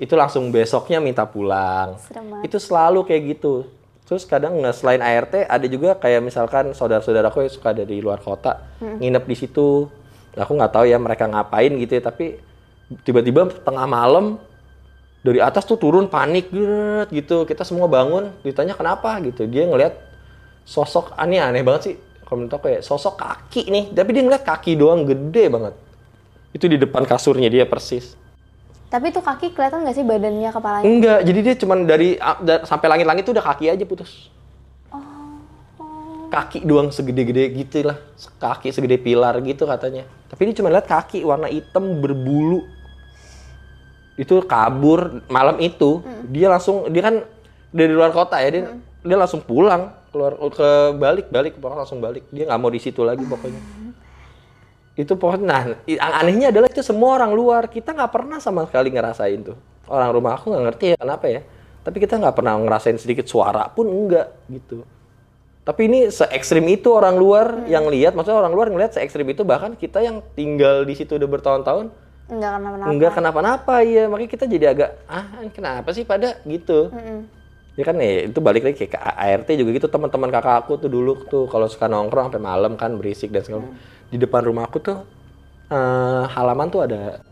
Itu 0.00 0.16
langsung 0.16 0.48
besoknya 0.48 0.96
minta 0.96 1.28
pulang. 1.28 2.00
Itu 2.40 2.56
selalu 2.56 3.04
kayak 3.04 3.22
gitu. 3.36 3.68
Terus 4.08 4.26
kadang 4.26 4.58
nggak 4.58 4.74
selain 4.74 4.98
ART 4.98 5.46
ada 5.46 5.66
juga 5.70 5.94
kayak 5.94 6.24
misalkan 6.24 6.74
saudara-saudaraku 6.74 7.46
yang 7.46 7.52
suka 7.52 7.70
dari 7.70 8.02
luar 8.02 8.18
kota 8.18 8.58
nginep 8.80 9.24
di 9.28 9.36
situ. 9.38 9.86
Aku 10.34 10.56
nggak 10.56 10.72
tahu 10.72 10.84
ya 10.88 10.98
mereka 10.98 11.30
ngapain 11.30 11.70
gitu 11.78 11.94
ya, 11.94 12.02
tapi 12.02 12.40
tiba-tiba 13.06 13.50
tengah 13.62 13.86
malam 13.86 14.42
dari 15.20 15.38
atas 15.38 15.62
tuh 15.68 15.78
turun 15.78 16.10
panik 16.10 16.50
gitu. 17.12 17.46
Kita 17.46 17.62
semua 17.62 17.86
bangun, 17.86 18.34
ditanya 18.42 18.74
kenapa 18.74 19.20
gitu. 19.22 19.46
Dia 19.46 19.68
ngelihat 19.68 19.94
sosok 20.66 21.14
aneh 21.14 21.38
aneh 21.38 21.62
banget 21.62 21.82
sih. 21.92 21.96
Kalau 22.26 22.46
menurut 22.46 22.56
aku 22.56 22.66
ya 22.66 22.80
sosok 22.82 23.14
kaki 23.14 23.68
nih, 23.68 23.84
tapi 23.94 24.10
dia 24.10 24.22
ngeliat 24.26 24.42
kaki 24.42 24.74
doang 24.74 25.06
gede 25.06 25.50
banget. 25.50 25.74
Itu 26.50 26.66
di 26.66 26.76
depan 26.76 27.06
kasurnya 27.06 27.46
dia 27.46 27.64
persis. 27.66 28.18
Tapi 28.90 29.14
itu 29.14 29.22
kaki 29.22 29.54
kelihatan 29.54 29.86
nggak 29.86 29.94
sih 29.94 30.02
badannya 30.02 30.50
kepalanya? 30.50 30.82
Enggak, 30.82 31.18
jadi 31.22 31.38
dia 31.46 31.54
cuman 31.62 31.78
dari 31.86 32.18
a- 32.18 32.42
da- 32.42 32.66
sampai 32.66 32.90
langit-langit 32.90 33.22
tuh 33.22 33.38
udah 33.38 33.44
kaki 33.46 33.70
aja 33.70 33.84
putus. 33.86 34.26
Kaki 36.30 36.62
doang 36.62 36.94
segede-gede 36.94 37.50
gitu 37.54 37.86
lah. 37.90 37.98
Kaki 38.38 38.70
segede 38.70 38.98
pilar 38.98 39.38
gitu 39.42 39.66
katanya. 39.66 40.06
Tapi 40.30 40.50
dia 40.50 40.54
cuma 40.62 40.70
lihat 40.70 40.86
kaki 40.86 41.26
warna 41.26 41.50
hitam 41.50 41.98
berbulu. 41.98 42.66
itu 44.20 44.36
kabur 44.44 45.24
malam 45.32 45.56
itu 45.64 46.04
dia 46.28 46.52
langsung 46.52 46.92
dia 46.92 47.00
kan 47.00 47.24
dari 47.72 47.88
luar 47.88 48.12
kota 48.12 48.36
ya 48.36 48.52
dia 48.52 48.62
dia 49.00 49.16
langsung 49.16 49.40
pulang 49.40 49.96
keluar 50.12 50.36
ke 50.36 50.68
balik 51.00 51.32
balik 51.32 51.56
pokoknya 51.56 51.88
langsung 51.88 52.04
balik 52.04 52.28
dia 52.28 52.44
nggak 52.44 52.60
mau 52.60 52.68
di 52.68 52.84
situ 52.84 53.00
lagi 53.00 53.24
pokoknya 53.24 53.79
itu 55.00 55.16
pokoknya 55.16 55.46
nah 55.48 55.62
anehnya 56.20 56.52
adalah 56.52 56.68
itu 56.68 56.84
semua 56.84 57.16
orang 57.16 57.32
luar. 57.32 57.72
Kita 57.72 57.96
nggak 57.96 58.12
pernah 58.12 58.38
sama 58.38 58.68
sekali 58.68 58.92
ngerasain 58.92 59.40
tuh. 59.40 59.56
Orang 59.88 60.12
rumah 60.12 60.36
aku 60.36 60.52
nggak 60.52 60.64
ngerti 60.68 60.84
ya 60.94 60.96
kenapa 61.00 61.26
ya. 61.26 61.40
Tapi 61.80 61.96
kita 61.96 62.20
nggak 62.20 62.36
pernah 62.36 62.54
ngerasain 62.60 63.00
sedikit 63.00 63.24
suara 63.24 63.66
pun 63.72 63.88
enggak 63.88 64.28
gitu. 64.52 64.84
Tapi 65.64 65.80
ini 65.86 65.98
se 66.12 66.28
ekstrim 66.28 66.64
itu 66.68 66.92
orang 66.92 67.16
luar 67.16 67.64
yang 67.68 67.88
lihat. 67.88 68.12
Maksudnya 68.12 68.38
orang 68.42 68.52
luar 68.52 68.68
ngelihat 68.68 68.96
se 68.96 69.00
ekstrim 69.00 69.28
itu. 69.32 69.40
Bahkan 69.46 69.80
kita 69.80 70.04
yang 70.04 70.20
tinggal 70.36 70.84
di 70.84 70.94
situ 70.96 71.16
udah 71.16 71.28
bertahun-tahun 71.28 72.10
Enggak 72.30 72.62
kenapa-napa. 72.62 72.90
enggak 72.94 73.12
kenapa-napa 73.18 73.74
ya 73.82 74.06
makanya 74.06 74.30
kita 74.30 74.44
jadi 74.46 74.66
agak 74.70 74.90
ah 75.10 75.26
kenapa 75.50 75.90
sih 75.90 76.06
pada? 76.06 76.38
Gitu. 76.46 76.90
Ya 77.78 77.84
kan 77.86 77.96
ya 77.98 78.28
itu 78.28 78.38
balik 78.38 78.62
lagi 78.66 78.76
kayak 78.86 78.92
ke 78.94 78.98
ART 78.98 79.48
juga 79.58 79.70
gitu. 79.74 79.88
Teman-teman 79.90 80.30
kakak 80.30 80.66
aku 80.66 80.78
tuh 80.78 80.90
dulu 80.90 81.26
tuh 81.26 81.50
kalau 81.50 81.66
suka 81.66 81.90
nongkrong 81.90 82.30
sampai 82.30 82.42
malam 82.42 82.78
kan 82.78 82.94
berisik 82.94 83.34
dan 83.34 83.42
segala 83.42 83.66
di 84.10 84.16
depan 84.18 84.42
rumah 84.44 84.66
aku 84.66 84.78
tuh 84.82 84.98
eh, 85.70 86.24
halaman 86.34 86.68
tuh 86.68 86.84
ada 86.84 87.22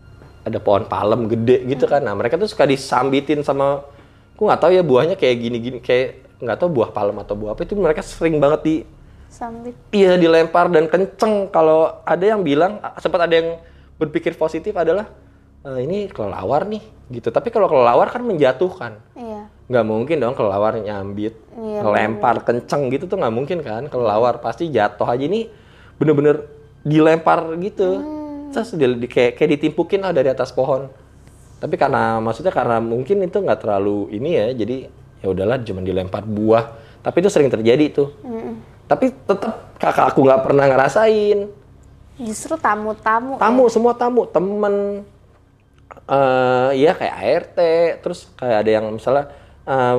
ada 0.46 0.58
pohon 0.62 0.86
palem 0.88 1.28
gede 1.28 1.66
gitu 1.68 1.84
kan 1.84 2.00
nah 2.00 2.14
mereka 2.14 2.40
tuh 2.40 2.48
suka 2.48 2.64
disambitin 2.64 3.42
sama 3.44 3.84
aku 4.32 4.46
nggak 4.46 4.60
tahu 4.62 4.70
ya 4.72 4.82
buahnya 4.86 5.18
kayak 5.18 5.36
gini-gini 5.42 5.78
kayak 5.82 6.24
nggak 6.38 6.56
tahu 6.62 6.70
buah 6.70 6.90
palem 6.94 7.18
atau 7.18 7.34
buah 7.34 7.58
apa 7.58 7.66
itu 7.66 7.74
mereka 7.74 8.00
sering 8.00 8.38
banget 8.38 8.60
di 8.62 8.76
Sambit. 9.28 9.76
Iya 9.92 10.16
dilempar 10.16 10.72
dan 10.72 10.88
kenceng. 10.88 11.52
Kalau 11.52 12.00
ada 12.00 12.24
yang 12.24 12.40
bilang 12.40 12.80
sempat 12.96 13.28
ada 13.28 13.34
yang 13.36 13.60
berpikir 14.00 14.32
positif 14.32 14.72
adalah 14.72 15.04
"Eh, 15.68 15.84
ini 15.84 16.08
kelelawar 16.08 16.64
nih 16.64 16.80
gitu. 17.12 17.28
Tapi 17.28 17.52
kalau 17.52 17.68
kelelawar 17.68 18.08
kan 18.08 18.24
menjatuhkan. 18.24 18.96
Iya. 19.12 19.52
Nggak 19.68 19.84
mungkin 19.84 20.16
dong 20.16 20.32
kelelawar 20.32 20.80
nyambit, 20.80 21.36
Iya, 21.60 21.84
ngelempar 21.84 22.40
kenceng 22.40 22.88
gitu 22.88 23.04
tuh 23.04 23.20
nggak 23.20 23.34
mungkin 23.36 23.58
kan. 23.60 23.84
Kelelawar 23.92 24.40
pasti 24.40 24.72
jatuh 24.72 25.04
aja 25.04 25.20
ini 25.20 25.44
bener-bener 26.00 26.48
dilempar 26.88 27.52
gitu. 27.60 28.00
Hmm. 28.00 28.48
Terus 28.48 28.72
di, 28.72 28.86
di- 29.04 29.10
kayak, 29.12 29.36
kayak 29.36 29.50
ditimpukin 29.60 30.00
lah 30.00 30.16
dari 30.16 30.32
atas 30.32 30.48
pohon. 30.56 30.88
Tapi 31.60 31.74
karena 31.76 32.16
maksudnya 32.18 32.54
karena 32.54 32.80
mungkin 32.80 33.20
itu 33.20 33.36
nggak 33.44 33.60
terlalu 33.60 34.08
ini 34.14 34.30
ya, 34.32 34.46
jadi 34.56 34.76
ya 35.20 35.26
udahlah 35.28 35.60
cuma 35.62 35.84
dilempar 35.84 36.24
buah. 36.24 36.72
Tapi 37.04 37.16
itu 37.20 37.28
sering 37.28 37.52
terjadi 37.52 37.92
tuh. 37.92 38.08
Tapi 38.88 39.12
tetap 39.12 39.76
kakak 39.76 40.16
aku 40.16 40.24
nggak 40.24 40.42
pernah 40.48 40.64
ngerasain. 40.64 41.50
Justru 42.18 42.58
tamu-tamu. 42.58 43.38
Tamu 43.38 43.64
semua 43.70 43.92
tamu, 43.94 44.26
temen, 44.26 45.06
eh 46.08 46.70
ya 46.82 46.96
kayak 46.96 47.16
ART, 47.20 47.58
terus 48.02 48.26
kayak 48.34 48.58
ada 48.64 48.70
yang 48.80 48.86
misalnya 48.90 49.30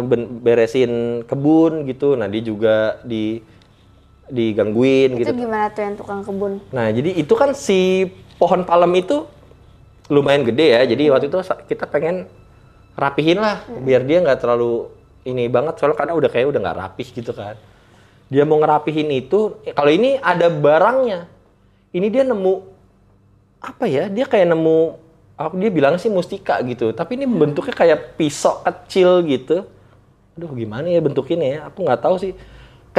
ben- 0.03 0.41
beresin 0.41 1.23
kebun 1.23 1.85
gitu, 1.87 2.17
nah 2.17 2.27
dia 2.27 2.41
juga 2.43 2.99
di 3.05 3.39
digangguin 4.29 5.17
Itu 5.17 5.33
gitu. 5.33 5.45
gimana 5.45 5.73
tuh 5.73 5.81
yang 5.83 5.95
tukang 5.97 6.21
kebun? 6.21 6.61
Nah 6.69 6.87
jadi 6.93 7.17
itu 7.17 7.33
kan 7.33 7.51
si 7.57 8.09
pohon 8.37 8.63
palem 8.63 8.93
itu 9.01 9.25
lumayan 10.09 10.41
gede 10.41 10.73
ya, 10.73 10.81
jadi 10.89 11.13
waktu 11.13 11.29
itu 11.29 11.37
kita 11.69 11.85
pengen 11.85 12.25
rapihin 12.97 13.37
lah, 13.37 13.61
biar 13.85 14.01
dia 14.01 14.17
nggak 14.25 14.41
terlalu 14.41 14.89
ini 15.21 15.45
banget, 15.45 15.77
soalnya 15.77 16.01
karena 16.01 16.13
udah 16.17 16.29
kayak 16.33 16.47
udah 16.49 16.59
nggak 16.65 16.77
rapih 16.81 17.07
gitu 17.13 17.31
kan. 17.31 17.53
Dia 18.25 18.41
mau 18.41 18.57
ngerapihin 18.57 19.09
itu, 19.13 19.53
eh, 19.65 19.73
kalau 19.73 19.93
ini 19.93 20.17
ada 20.17 20.49
barangnya, 20.49 21.29
ini 21.93 22.09
dia 22.09 22.25
nemu 22.25 22.53
apa 23.61 23.85
ya? 23.85 24.09
Dia 24.09 24.25
kayak 24.25 24.49
nemu, 24.49 24.97
apa 25.37 25.53
dia 25.61 25.69
bilang 25.69 26.01
sih 26.01 26.09
mustika 26.09 26.57
gitu, 26.65 26.89
tapi 26.89 27.13
ini 27.13 27.29
bentuknya 27.29 27.77
kayak 27.77 28.17
pisau 28.17 28.65
kecil 28.65 29.21
gitu. 29.29 29.69
Aduh 30.37 30.49
gimana 30.57 30.89
ya 30.89 31.01
bentuknya 31.05 31.37
ya? 31.37 31.59
Aku 31.69 31.85
nggak 31.85 32.01
tahu 32.01 32.17
sih. 32.17 32.33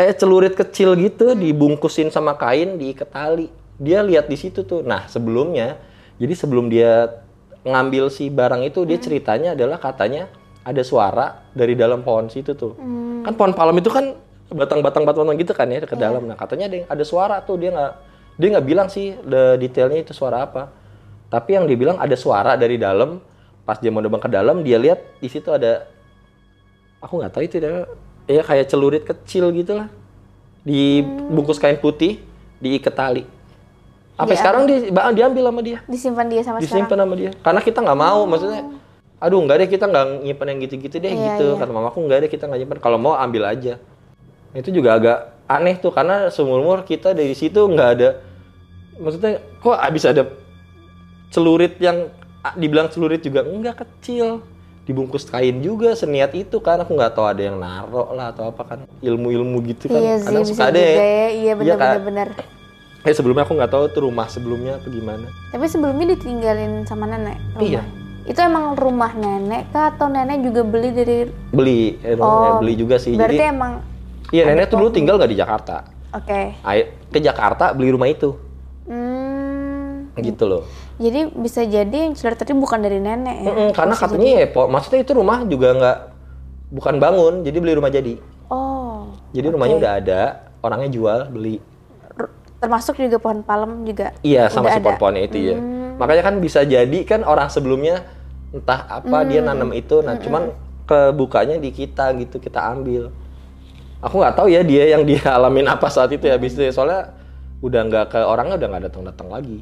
Kayak 0.01 0.17
celurit 0.17 0.55
kecil 0.57 0.97
gitu, 0.97 1.37
dibungkusin 1.37 2.09
sama 2.09 2.33
kain, 2.33 2.81
diikat 2.81 3.13
tali. 3.13 3.53
Dia 3.77 4.01
lihat 4.01 4.33
di 4.33 4.37
situ 4.41 4.65
tuh. 4.65 4.81
Nah 4.81 5.05
sebelumnya, 5.13 5.77
jadi 6.17 6.33
sebelum 6.33 6.73
dia 6.73 7.21
ngambil 7.69 8.09
si 8.09 8.33
barang 8.33 8.65
itu, 8.65 8.89
dia 8.89 8.97
ceritanya 8.97 9.53
adalah 9.53 9.77
katanya 9.77 10.33
ada 10.65 10.81
suara 10.81 11.45
dari 11.53 11.77
dalam 11.77 12.01
pohon 12.01 12.33
situ 12.33 12.57
tuh. 12.57 12.81
Kan 13.29 13.37
pohon 13.37 13.53
palem 13.53 13.77
itu 13.77 13.93
kan 13.93 14.17
batang-batang 14.49 15.05
batang 15.05 15.37
gitu 15.37 15.53
kan 15.53 15.69
ya 15.69 15.85
ke 15.85 15.93
dalam. 16.01 16.25
Nah 16.25 16.41
katanya 16.41 16.73
ada 16.73 16.97
ada 16.97 17.05
suara 17.05 17.37
tuh 17.45 17.61
dia 17.61 17.69
nggak 17.69 17.93
dia 18.41 18.49
nggak 18.57 18.65
bilang 18.65 18.89
sih 18.89 19.13
de- 19.21 19.61
detailnya 19.61 20.01
itu 20.01 20.17
suara 20.17 20.49
apa. 20.49 20.73
Tapi 21.29 21.61
yang 21.61 21.69
dibilang 21.69 22.01
ada 22.01 22.17
suara 22.17 22.57
dari 22.57 22.81
dalam. 22.81 23.21
Pas 23.69 23.77
dia 23.77 23.93
mau 23.93 24.01
nebang 24.01 24.25
ke 24.25 24.33
dalam, 24.33 24.65
dia 24.65 24.81
lihat 24.81 25.21
di 25.21 25.29
situ 25.29 25.53
ada 25.53 25.85
aku 27.05 27.21
nggak 27.21 27.37
tahu 27.37 27.45
itu 27.45 27.61
dia 27.61 27.85
ya 28.31 28.43
kayak 28.43 28.67
celurit 28.67 29.03
kecil 29.03 29.51
gitu 29.51 29.75
lah 29.75 29.91
dibungkus 30.63 31.57
kain 31.57 31.77
putih 31.77 32.21
diikat 32.59 32.93
tali. 32.93 33.25
Sampai 34.15 34.37
Dia- 34.37 34.41
sekarang 34.41 34.63
di, 34.65 34.75
ba- 34.89 35.09
diambil 35.11 35.49
sama 35.49 35.61
dia. 35.61 35.79
Disimpan 35.85 36.27
dia 36.29 36.43
sama 36.45 36.59
sekarang. 36.59 36.65
disimpan 36.85 36.99
sama 37.01 37.15
dia. 37.17 37.31
Karena 37.41 37.61
kita 37.61 37.79
nggak 37.81 37.99
mau 37.99 38.21
maksudnya 38.25 38.63
aduh 39.21 39.41
nggak 39.41 39.57
deh 39.59 39.69
kita 39.69 39.85
nggak 39.85 40.05
nyimpan 40.25 40.47
yang 40.49 40.59
gitu-gitu 40.63 40.97
deh 40.97 41.11
Iya, 41.11 41.25
gitu. 41.37 41.47
iya. 41.51 41.59
kata 41.59 41.73
mamaku 41.73 41.99
nggak 42.05 42.19
deh 42.21 42.31
kita 42.31 42.45
nggak 42.47 42.61
nyimpan 42.61 42.79
kalau 42.79 42.97
mau 42.97 43.15
ambil 43.15 43.45
aja. 43.45 43.81
Itu 44.53 44.69
juga 44.71 44.95
agak 44.95 45.19
aneh 45.45 45.77
tuh 45.77 45.91
karena 45.91 46.29
seumur 46.29 46.61
umur 46.61 46.85
kita 46.85 47.11
dari 47.11 47.35
situ 47.35 47.59
nggak 47.59 47.91
ada 47.91 48.23
maksudnya 48.97 49.33
kok 49.59 49.75
abis 49.75 50.05
ada 50.05 50.23
celurit 51.29 51.75
yang 51.79 52.07
dibilang 52.55 52.87
celurit 52.87 53.19
juga 53.19 53.43
enggak 53.43 53.83
kecil 53.83 54.45
dibungkus 54.91 55.23
kain 55.23 55.63
juga 55.63 55.95
seniat 55.95 56.35
itu 56.35 56.59
kan 56.59 56.83
aku 56.83 56.99
nggak 56.99 57.15
tahu 57.15 57.31
ada 57.31 57.43
yang 57.47 57.63
narok 57.63 58.11
lah 58.11 58.35
atau 58.35 58.51
apa 58.51 58.63
kan 58.67 58.79
ilmu-ilmu 58.99 59.63
gitu 59.71 59.87
kan 59.87 60.03
Iya 60.03 60.15
sih, 60.19 60.27
kadang 60.27 60.45
suka 60.51 60.65
ada 60.67 60.81
ya. 60.83 60.91
ya. 60.91 61.27
Iya 61.31 61.53
Kak. 61.55 61.63
benar-benar. 61.79 62.29
eh 63.01 63.15
sebelumnya 63.15 63.47
aku 63.47 63.55
nggak 63.57 63.73
tahu 63.73 63.85
tuh 63.89 64.03
rumah 64.11 64.27
sebelumnya 64.29 64.77
apa 64.77 64.91
gimana 64.91 65.31
Tapi 65.55 65.65
sebelumnya 65.65 66.19
ditinggalin 66.19 66.85
sama 66.85 67.07
nenek. 67.07 67.39
Rumah. 67.55 67.65
Iya. 67.65 67.83
Itu 68.29 68.41
emang 68.43 68.77
rumah 68.77 69.15
nenek 69.15 69.71
kah 69.71 69.95
atau 69.95 70.11
nenek 70.11 70.43
juga 70.45 70.61
beli 70.67 70.91
dari 70.93 71.17
beli 71.55 71.97
eh, 72.03 72.19
Oh, 72.21 72.61
beli 72.61 72.77
juga 72.77 73.01
sih 73.01 73.17
Berarti 73.17 73.39
jadi 73.39 73.55
emang 73.55 73.73
iya 74.29 74.45
nenek 74.51 74.69
tuh 74.69 74.77
dulu 74.83 74.91
tinggal 74.91 75.17
nggak 75.17 75.31
di 75.31 75.39
Jakarta 75.39 75.77
oke. 76.13 76.41
Ayo 76.61 76.85
ke 77.09 77.19
Jakarta 77.19 77.71
beli 77.73 77.95
rumah 77.95 78.11
itu. 78.11 78.50
Gitu 80.19 80.45
loh. 80.51 80.63
Jadi 80.99 81.31
bisa 81.39 81.63
jadi 81.63 82.11
yang 82.11 82.19
celurit 82.19 82.39
tadi 82.39 82.51
bukan 82.51 82.83
dari 82.83 82.99
nenek 82.99 83.37
ya. 83.47 83.51
Mm-mm, 83.55 83.69
karena 83.71 83.95
Bisa 83.95 84.05
katanya 84.11 84.31
ya 84.43 84.47
po- 84.51 84.67
maksudnya 84.67 85.01
itu 85.07 85.13
rumah 85.15 85.39
juga 85.47 85.69
nggak 85.79 85.99
bukan 86.71 86.95
bangun 86.99 87.35
jadi 87.47 87.57
beli 87.63 87.75
rumah 87.79 87.91
jadi. 87.91 88.15
Oh. 88.51 89.15
jadi 89.31 89.55
rumahnya 89.55 89.77
udah 89.79 89.93
ada 90.03 90.21
orangnya 90.59 90.91
jual 90.91 91.19
beli. 91.31 91.63
Termasuk 92.61 92.99
juga 92.99 93.17
pohon 93.23 93.41
palem 93.47 93.87
juga. 93.87 94.13
iya 94.27 94.51
sama 94.51 94.75
si 94.75 94.83
pohon-pohonnya 94.83 95.23
itu 95.25 95.39
ya 95.55 95.57
makanya 95.97 96.33
kan 96.33 96.35
bisa 96.41 96.65
jadi 96.65 96.99
kan 97.05 97.21
orang 97.29 97.53
sebelumnya 97.53 98.09
entah 98.57 98.89
apa 98.89 99.23
dia 99.29 99.45
nanam 99.45 99.71
itu 99.77 100.01
nah 100.01 100.17
cuman 100.17 100.51
kebukanya 100.89 101.61
di 101.63 101.71
kita 101.71 102.11
gitu 102.19 102.43
kita 102.43 102.59
ambil. 102.75 103.15
Aku 104.01 104.17
nggak 104.19 104.33
tahu 104.35 104.49
ya 104.49 104.65
dia 104.65 104.97
yang 104.97 105.05
dia 105.07 105.21
alamin 105.37 105.69
apa 105.71 105.87
saat 105.87 106.11
itu 106.11 106.25
ya 106.27 106.41
itu 106.41 106.59
ya. 106.59 106.73
soalnya 106.75 107.15
udah 107.61 107.81
nggak 107.87 108.05
ke 108.11 108.19
orangnya 108.25 108.57
udah 108.57 108.69
nggak 108.73 108.85
datang 108.89 109.05
datang 109.05 109.29
lagi 109.29 109.61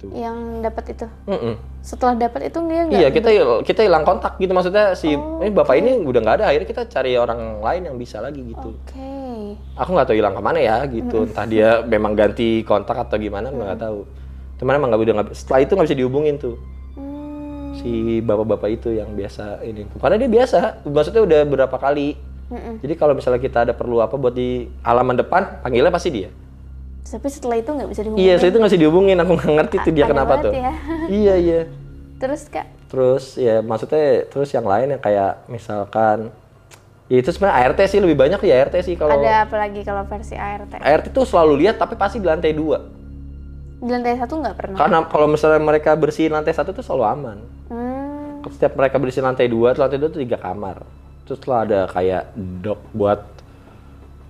gitu. 0.00 0.08
Yang 0.16 0.64
dapat 0.64 0.84
itu. 0.96 1.06
Mm-mm. 1.28 1.54
Setelah 1.84 2.14
dapat 2.16 2.40
itu 2.48 2.58
dia 2.64 2.82
nggak 2.88 3.00
Iya 3.00 3.08
kita 3.12 3.28
kita 3.68 3.80
hilang 3.84 4.04
kontak 4.08 4.40
gitu 4.40 4.52
maksudnya 4.56 4.96
si 4.96 5.12
ini 5.12 5.52
bapak 5.52 5.76
ini 5.76 6.00
udah 6.00 6.20
nggak 6.24 6.36
ada 6.40 6.44
akhirnya 6.48 6.68
kita 6.72 6.82
cari 6.88 7.20
orang 7.20 7.60
lain 7.60 7.82
yang 7.92 7.96
bisa 8.00 8.24
lagi 8.24 8.40
gitu. 8.40 8.72
Oke. 8.72 9.12
Aku 9.76 9.92
nggak 9.92 10.08
tahu 10.08 10.16
hilang 10.16 10.32
ke 10.32 10.42
mana 10.42 10.58
ya 10.58 10.76
gitu 10.88 11.28
entah 11.28 11.44
dia 11.44 11.84
memang 11.84 12.16
ganti 12.16 12.64
kontak 12.64 12.96
atau 12.96 13.20
gimana 13.20 13.52
nggak 13.52 13.76
tahu. 13.76 14.08
Cuman 14.56 14.72
emang 14.80 14.88
nggak 14.88 15.02
udah 15.04 15.14
nggak 15.20 15.28
setelah 15.36 15.60
itu 15.60 15.72
nggak 15.76 15.86
bisa 15.92 15.98
dihubungin 16.00 16.36
tuh 16.40 16.56
Hmm. 16.90 17.70
si 17.78 18.18
bapak-bapak 18.18 18.82
itu 18.82 18.98
yang 18.98 19.14
biasa 19.14 19.62
ini 19.62 19.86
karena 20.02 20.18
dia 20.18 20.26
biasa 20.26 20.82
maksudnya 20.90 21.22
udah 21.22 21.40
berapa 21.46 21.76
kali. 21.78 22.18
Mm-mm. 22.50 22.82
Jadi 22.82 22.94
kalau 22.98 23.14
misalnya 23.14 23.38
kita 23.38 23.62
ada 23.62 23.70
perlu 23.78 24.02
apa 24.02 24.18
buat 24.18 24.34
di 24.34 24.66
halaman 24.82 25.22
depan 25.22 25.62
panggilnya 25.62 25.94
pasti 25.94 26.10
dia. 26.10 26.34
Tapi 27.06 27.28
setelah 27.32 27.56
itu 27.58 27.70
nggak 27.70 27.88
bisa 27.90 28.00
dihubungin. 28.04 28.26
Iya, 28.26 28.34
so 28.38 28.44
itu 28.46 28.56
nggak 28.60 28.70
bisa 28.70 28.80
dihubungin. 28.80 29.16
Aku 29.20 29.32
nggak 29.34 29.52
ngerti 29.56 29.76
tuh 29.82 29.92
dia 29.92 30.04
kenapa 30.06 30.34
tuh. 30.42 30.52
ya. 30.52 30.72
Iya 31.22 31.34
iya. 31.40 31.60
Terus 32.20 32.52
kak, 32.52 32.68
Terus 32.90 33.38
ya 33.38 33.62
maksudnya 33.62 34.26
terus 34.26 34.50
yang 34.50 34.66
lain 34.66 34.92
yang 34.92 35.00
kayak 35.00 35.46
misalkan 35.46 36.34
ya 37.06 37.16
itu 37.22 37.30
sebenarnya 37.30 37.70
ART 37.70 37.80
sih 37.86 38.02
lebih 38.02 38.18
banyak 38.18 38.42
di 38.42 38.50
ART 38.50 38.74
sih 38.82 38.98
kalau 38.98 39.14
ada 39.14 39.46
apa 39.46 39.56
lagi 39.56 39.80
kalau 39.86 40.02
versi 40.04 40.34
ART? 40.34 40.74
ART 40.74 41.06
tuh 41.14 41.22
selalu 41.22 41.64
lihat 41.64 41.78
tapi 41.78 41.94
pasti 41.94 42.18
di 42.18 42.26
lantai 42.26 42.50
dua. 42.50 42.82
Di 43.80 43.88
lantai 43.88 44.18
satu 44.18 44.42
nggak 44.42 44.56
pernah. 44.58 44.76
Karena 44.76 44.98
kalau 45.06 45.30
misalnya 45.30 45.62
mereka 45.62 45.94
bersihin 45.94 46.34
lantai 46.34 46.52
satu 46.52 46.74
tuh 46.74 46.82
selalu 46.82 47.04
aman. 47.06 47.38
Hmm. 47.70 48.42
Setiap 48.50 48.74
mereka 48.74 48.98
bersihin 48.98 49.24
lantai 49.24 49.46
dua, 49.46 49.72
lantai 49.72 49.96
dua 49.96 50.10
tuh 50.10 50.20
tiga 50.20 50.36
kamar. 50.36 50.82
Terus 51.24 51.40
lah 51.46 51.62
ada 51.62 51.80
kayak 51.88 52.34
dok 52.36 52.80
buat 52.90 53.22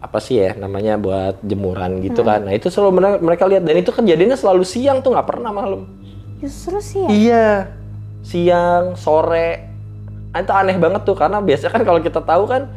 apa 0.00 0.16
sih 0.16 0.40
ya 0.40 0.56
namanya 0.56 0.96
buat 0.96 1.44
jemuran 1.44 2.00
gitu 2.00 2.24
kan. 2.24 2.48
Nah 2.48 2.56
itu 2.56 2.72
selalu 2.72 2.90
mereka, 2.96 3.16
mereka 3.20 3.44
lihat 3.44 3.62
dan 3.68 3.76
itu 3.76 3.92
kejadiannya 3.92 4.38
selalu 4.40 4.64
siang 4.64 5.04
tuh 5.04 5.12
nggak 5.12 5.28
pernah 5.28 5.52
malam. 5.52 5.84
Justru 6.40 6.80
ya. 6.80 7.08
Iya. 7.12 7.48
siang, 8.20 9.00
sore. 9.00 9.68
Ah, 10.32 10.44
Itu 10.44 10.52
aneh 10.52 10.76
banget 10.76 11.02
tuh 11.08 11.16
karena 11.16 11.40
biasanya 11.40 11.72
kan 11.72 11.82
kalau 11.84 12.00
kita 12.04 12.20
tahu 12.20 12.44
kan 12.48 12.68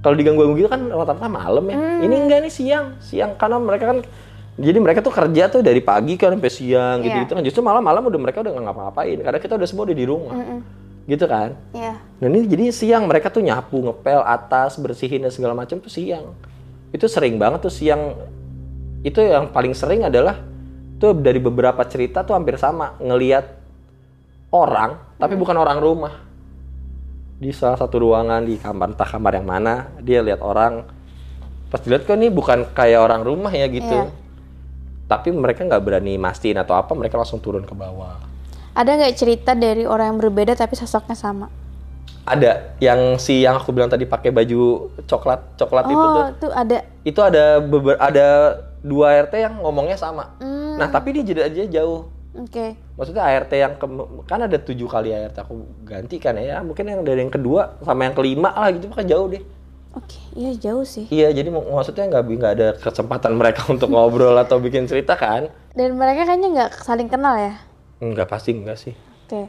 kalau 0.00 0.14
diganggu-ganggu 0.16 0.64
gitu 0.64 0.70
kan 0.72 0.80
rata-rata 0.92 1.28
malam 1.28 1.64
ya. 1.68 1.76
Ini 2.04 2.14
enggak 2.14 2.38
nih 2.44 2.52
siang, 2.52 2.86
siang 3.00 3.36
karena 3.36 3.56
mereka 3.60 3.84
kan 3.92 3.98
jadi 4.58 4.78
mereka 4.82 5.00
tuh 5.00 5.14
kerja 5.14 5.46
tuh 5.46 5.62
dari 5.62 5.78
pagi 5.78 6.18
kan 6.18 6.34
sampai 6.34 6.52
siang 6.52 6.96
gitu-gitu 7.00 7.32
kan. 7.32 7.42
Justru 7.46 7.60
malam-malam 7.64 8.04
udah 8.12 8.20
mereka 8.20 8.44
udah 8.44 8.52
nggak 8.52 8.64
ngapa-ngapain 8.64 9.18
karena 9.24 9.38
kita 9.38 9.54
udah 9.56 9.68
semua 9.68 9.84
udah 9.88 9.96
di 9.96 10.06
rumah. 10.08 10.34
Gitu 11.08 11.24
kan. 11.24 11.56
Iya. 11.72 11.94
Nah 11.96 12.26
ini 12.28 12.44
jadi 12.44 12.64
siang 12.74 13.08
mereka 13.08 13.32
tuh 13.32 13.40
nyapu, 13.40 13.80
ngepel 13.80 14.20
atas, 14.20 14.76
bersihin 14.76 15.24
dan 15.24 15.32
segala 15.32 15.56
macam 15.56 15.78
tuh 15.80 15.88
siang. 15.88 16.36
Itu 16.92 17.06
sering 17.06 17.36
banget 17.36 17.64
tuh 17.64 17.72
siang. 17.72 18.16
Itu 19.04 19.22
yang 19.22 19.52
paling 19.54 19.72
sering 19.76 20.04
adalah 20.06 20.40
tuh 20.98 21.14
dari 21.14 21.38
beberapa 21.38 21.80
cerita 21.86 22.26
tuh 22.26 22.34
hampir 22.34 22.58
sama 22.58 22.98
ngelihat 22.98 23.46
orang 24.50 24.98
tapi 25.20 25.34
bukan 25.38 25.56
orang 25.56 25.78
rumah. 25.78 26.14
Di 27.38 27.54
salah 27.54 27.78
satu 27.78 28.02
ruangan 28.02 28.42
di 28.42 28.58
kamar 28.58 28.98
entah 28.98 29.06
kamar 29.06 29.38
yang 29.38 29.46
mana 29.46 29.94
dia 30.02 30.18
lihat 30.24 30.42
orang 30.42 30.82
pas 31.68 31.78
dilihat 31.84 32.08
kok 32.08 32.16
ini 32.16 32.32
bukan 32.32 32.72
kayak 32.72 32.98
orang 32.98 33.22
rumah 33.22 33.52
ya 33.52 33.68
gitu. 33.68 34.08
Iya. 34.08 34.10
Tapi 35.08 35.32
mereka 35.32 35.64
nggak 35.64 35.80
berani 35.80 36.20
mastiin 36.20 36.60
atau 36.60 36.76
apa, 36.76 36.92
mereka 36.92 37.16
langsung 37.16 37.40
turun 37.40 37.64
ke 37.64 37.72
bawah. 37.72 38.20
Ada 38.76 39.00
nggak 39.00 39.14
cerita 39.16 39.56
dari 39.56 39.88
orang 39.88 40.12
yang 40.12 40.18
berbeda 40.20 40.52
tapi 40.52 40.76
sosoknya 40.76 41.16
sama? 41.16 41.48
Ada 42.28 42.76
yang 42.78 43.16
si 43.16 43.40
yang 43.40 43.56
aku 43.56 43.72
bilang 43.72 43.88
tadi 43.88 44.04
pakai 44.04 44.28
baju 44.28 44.92
coklat 45.08 45.56
coklat 45.56 45.84
itu 45.88 45.96
tuh. 45.96 46.22
Oh, 46.22 46.28
tuh 46.36 46.52
ada. 46.52 46.78
Itu 47.02 47.20
ada 47.24 47.58
beber, 47.58 47.96
ada 47.96 48.26
dua 48.84 49.16
ART 49.16 49.34
yang 49.34 49.64
ngomongnya 49.64 49.96
sama. 49.96 50.36
Hmm, 50.38 50.76
Nah, 50.76 50.86
tapi 50.92 51.16
dia 51.16 51.24
jeda 51.24 51.48
aja 51.48 51.64
jauh. 51.64 52.12
Oke. 52.36 52.76
Maksudnya 52.94 53.24
ART 53.24 53.50
yang 53.50 53.74
ke, 53.74 53.86
kan 54.28 54.40
ada 54.44 54.56
tujuh 54.60 54.86
kali 54.86 55.10
ART 55.10 55.34
aku 55.34 55.54
ganti 55.82 56.20
kan 56.20 56.36
ya. 56.36 56.60
Mungkin 56.60 56.84
yang 56.84 57.00
dari 57.02 57.24
yang 57.24 57.32
kedua 57.32 57.80
sama 57.82 58.06
yang 58.06 58.14
kelima 58.14 58.52
lah 58.52 58.70
gitu 58.70 58.92
kan 58.92 59.08
jauh 59.08 59.26
deh. 59.26 59.42
Oke, 59.96 60.20
iya 60.36 60.52
jauh 60.54 60.84
sih. 60.84 61.08
Iya, 61.08 61.32
jadi 61.32 61.48
mak- 61.48 61.64
maksudnya 61.64 62.04
nggak 62.06 62.22
nggak 62.28 62.52
ada 62.54 62.68
kesempatan 62.76 63.32
mereka 63.34 63.66
untuk 63.74 63.88
ngobrol 63.88 64.36
atau 64.36 64.60
bikin 64.60 64.84
cerita 64.86 65.16
kan? 65.16 65.48
Dan 65.72 65.96
mereka 65.96 66.28
kayaknya 66.28 66.48
nggak 66.54 66.70
saling 66.84 67.08
kenal 67.08 67.34
ya. 67.34 67.56
Enggak 67.98 68.28
pasti 68.30 68.54
enggak 68.54 68.78
sih. 68.78 68.94
Oke. 69.26 69.48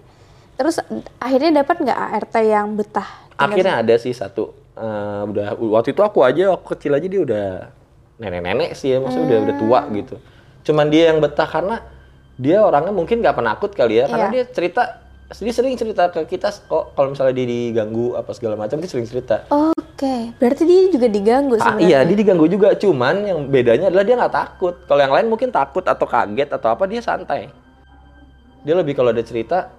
Terus 0.59 0.75
akhirnya 1.17 1.63
dapat 1.63 1.75
nggak 1.79 1.99
ART 2.19 2.35
yang 2.43 2.75
betah? 2.75 3.07
Akhirnya 3.39 3.79
ada 3.79 3.95
sih 3.95 4.11
satu. 4.11 4.51
Eh, 4.75 5.21
udah 5.23 5.55
waktu 5.55 5.95
itu 5.95 6.03
aku 6.03 6.19
aja 6.19 6.51
waktu 6.51 6.67
kecil 6.67 6.91
aja 6.99 7.07
dia 7.07 7.21
udah 7.23 7.47
nenek-nenek 8.19 8.75
sih 8.75 8.91
ya, 8.91 8.99
maksudnya 8.99 9.27
udah 9.31 9.39
udah 9.47 9.55
tua 9.55 9.79
gitu. 9.95 10.15
Cuman 10.67 10.91
dia 10.91 11.15
yang 11.15 11.23
betah 11.23 11.47
karena 11.47 11.79
dia 12.35 12.59
orangnya 12.59 12.91
mungkin 12.91 13.23
nggak 13.23 13.39
penakut 13.39 13.71
kali 13.71 14.03
ya, 14.03 14.11
karena 14.11 14.27
Iya. 14.27 14.35
dia 14.35 14.43
cerita 14.51 14.83
dia 15.29 15.53
sering 15.55 15.79
cerita 15.79 16.11
ke 16.11 16.27
kita 16.27 16.51
kok 16.67 16.91
kalau 16.91 17.15
misalnya 17.15 17.39
dia 17.39 17.47
diganggu 17.47 18.19
apa 18.19 18.31
segala 18.35 18.59
macam 18.59 18.83
dia 18.83 18.91
sering 18.91 19.07
cerita. 19.07 19.47
Oke, 19.47 20.35
berarti 20.35 20.63
dia 20.67 20.91
juga 20.91 21.07
diganggu 21.07 21.55
Ah, 21.55 21.71
sebenarnya. 21.71 21.87
iya, 21.87 21.99
dia 22.03 22.17
diganggu 22.19 22.47
juga, 22.47 22.75
cuman 22.75 23.15
yang 23.23 23.39
bedanya 23.47 23.87
adalah 23.87 24.03
dia 24.03 24.15
nggak 24.15 24.35
takut. 24.35 24.75
Kalau 24.83 24.99
yang 24.99 25.15
lain 25.15 25.27
mungkin 25.27 25.51
takut 25.51 25.87
atau 25.87 26.03
kaget 26.03 26.51
atau 26.51 26.67
apa 26.67 26.83
dia 26.83 26.99
santai. 26.99 27.47
Dia 28.63 28.75
lebih 28.75 28.91
kalau 28.91 29.11
ada 29.11 29.23
cerita, 29.23 29.71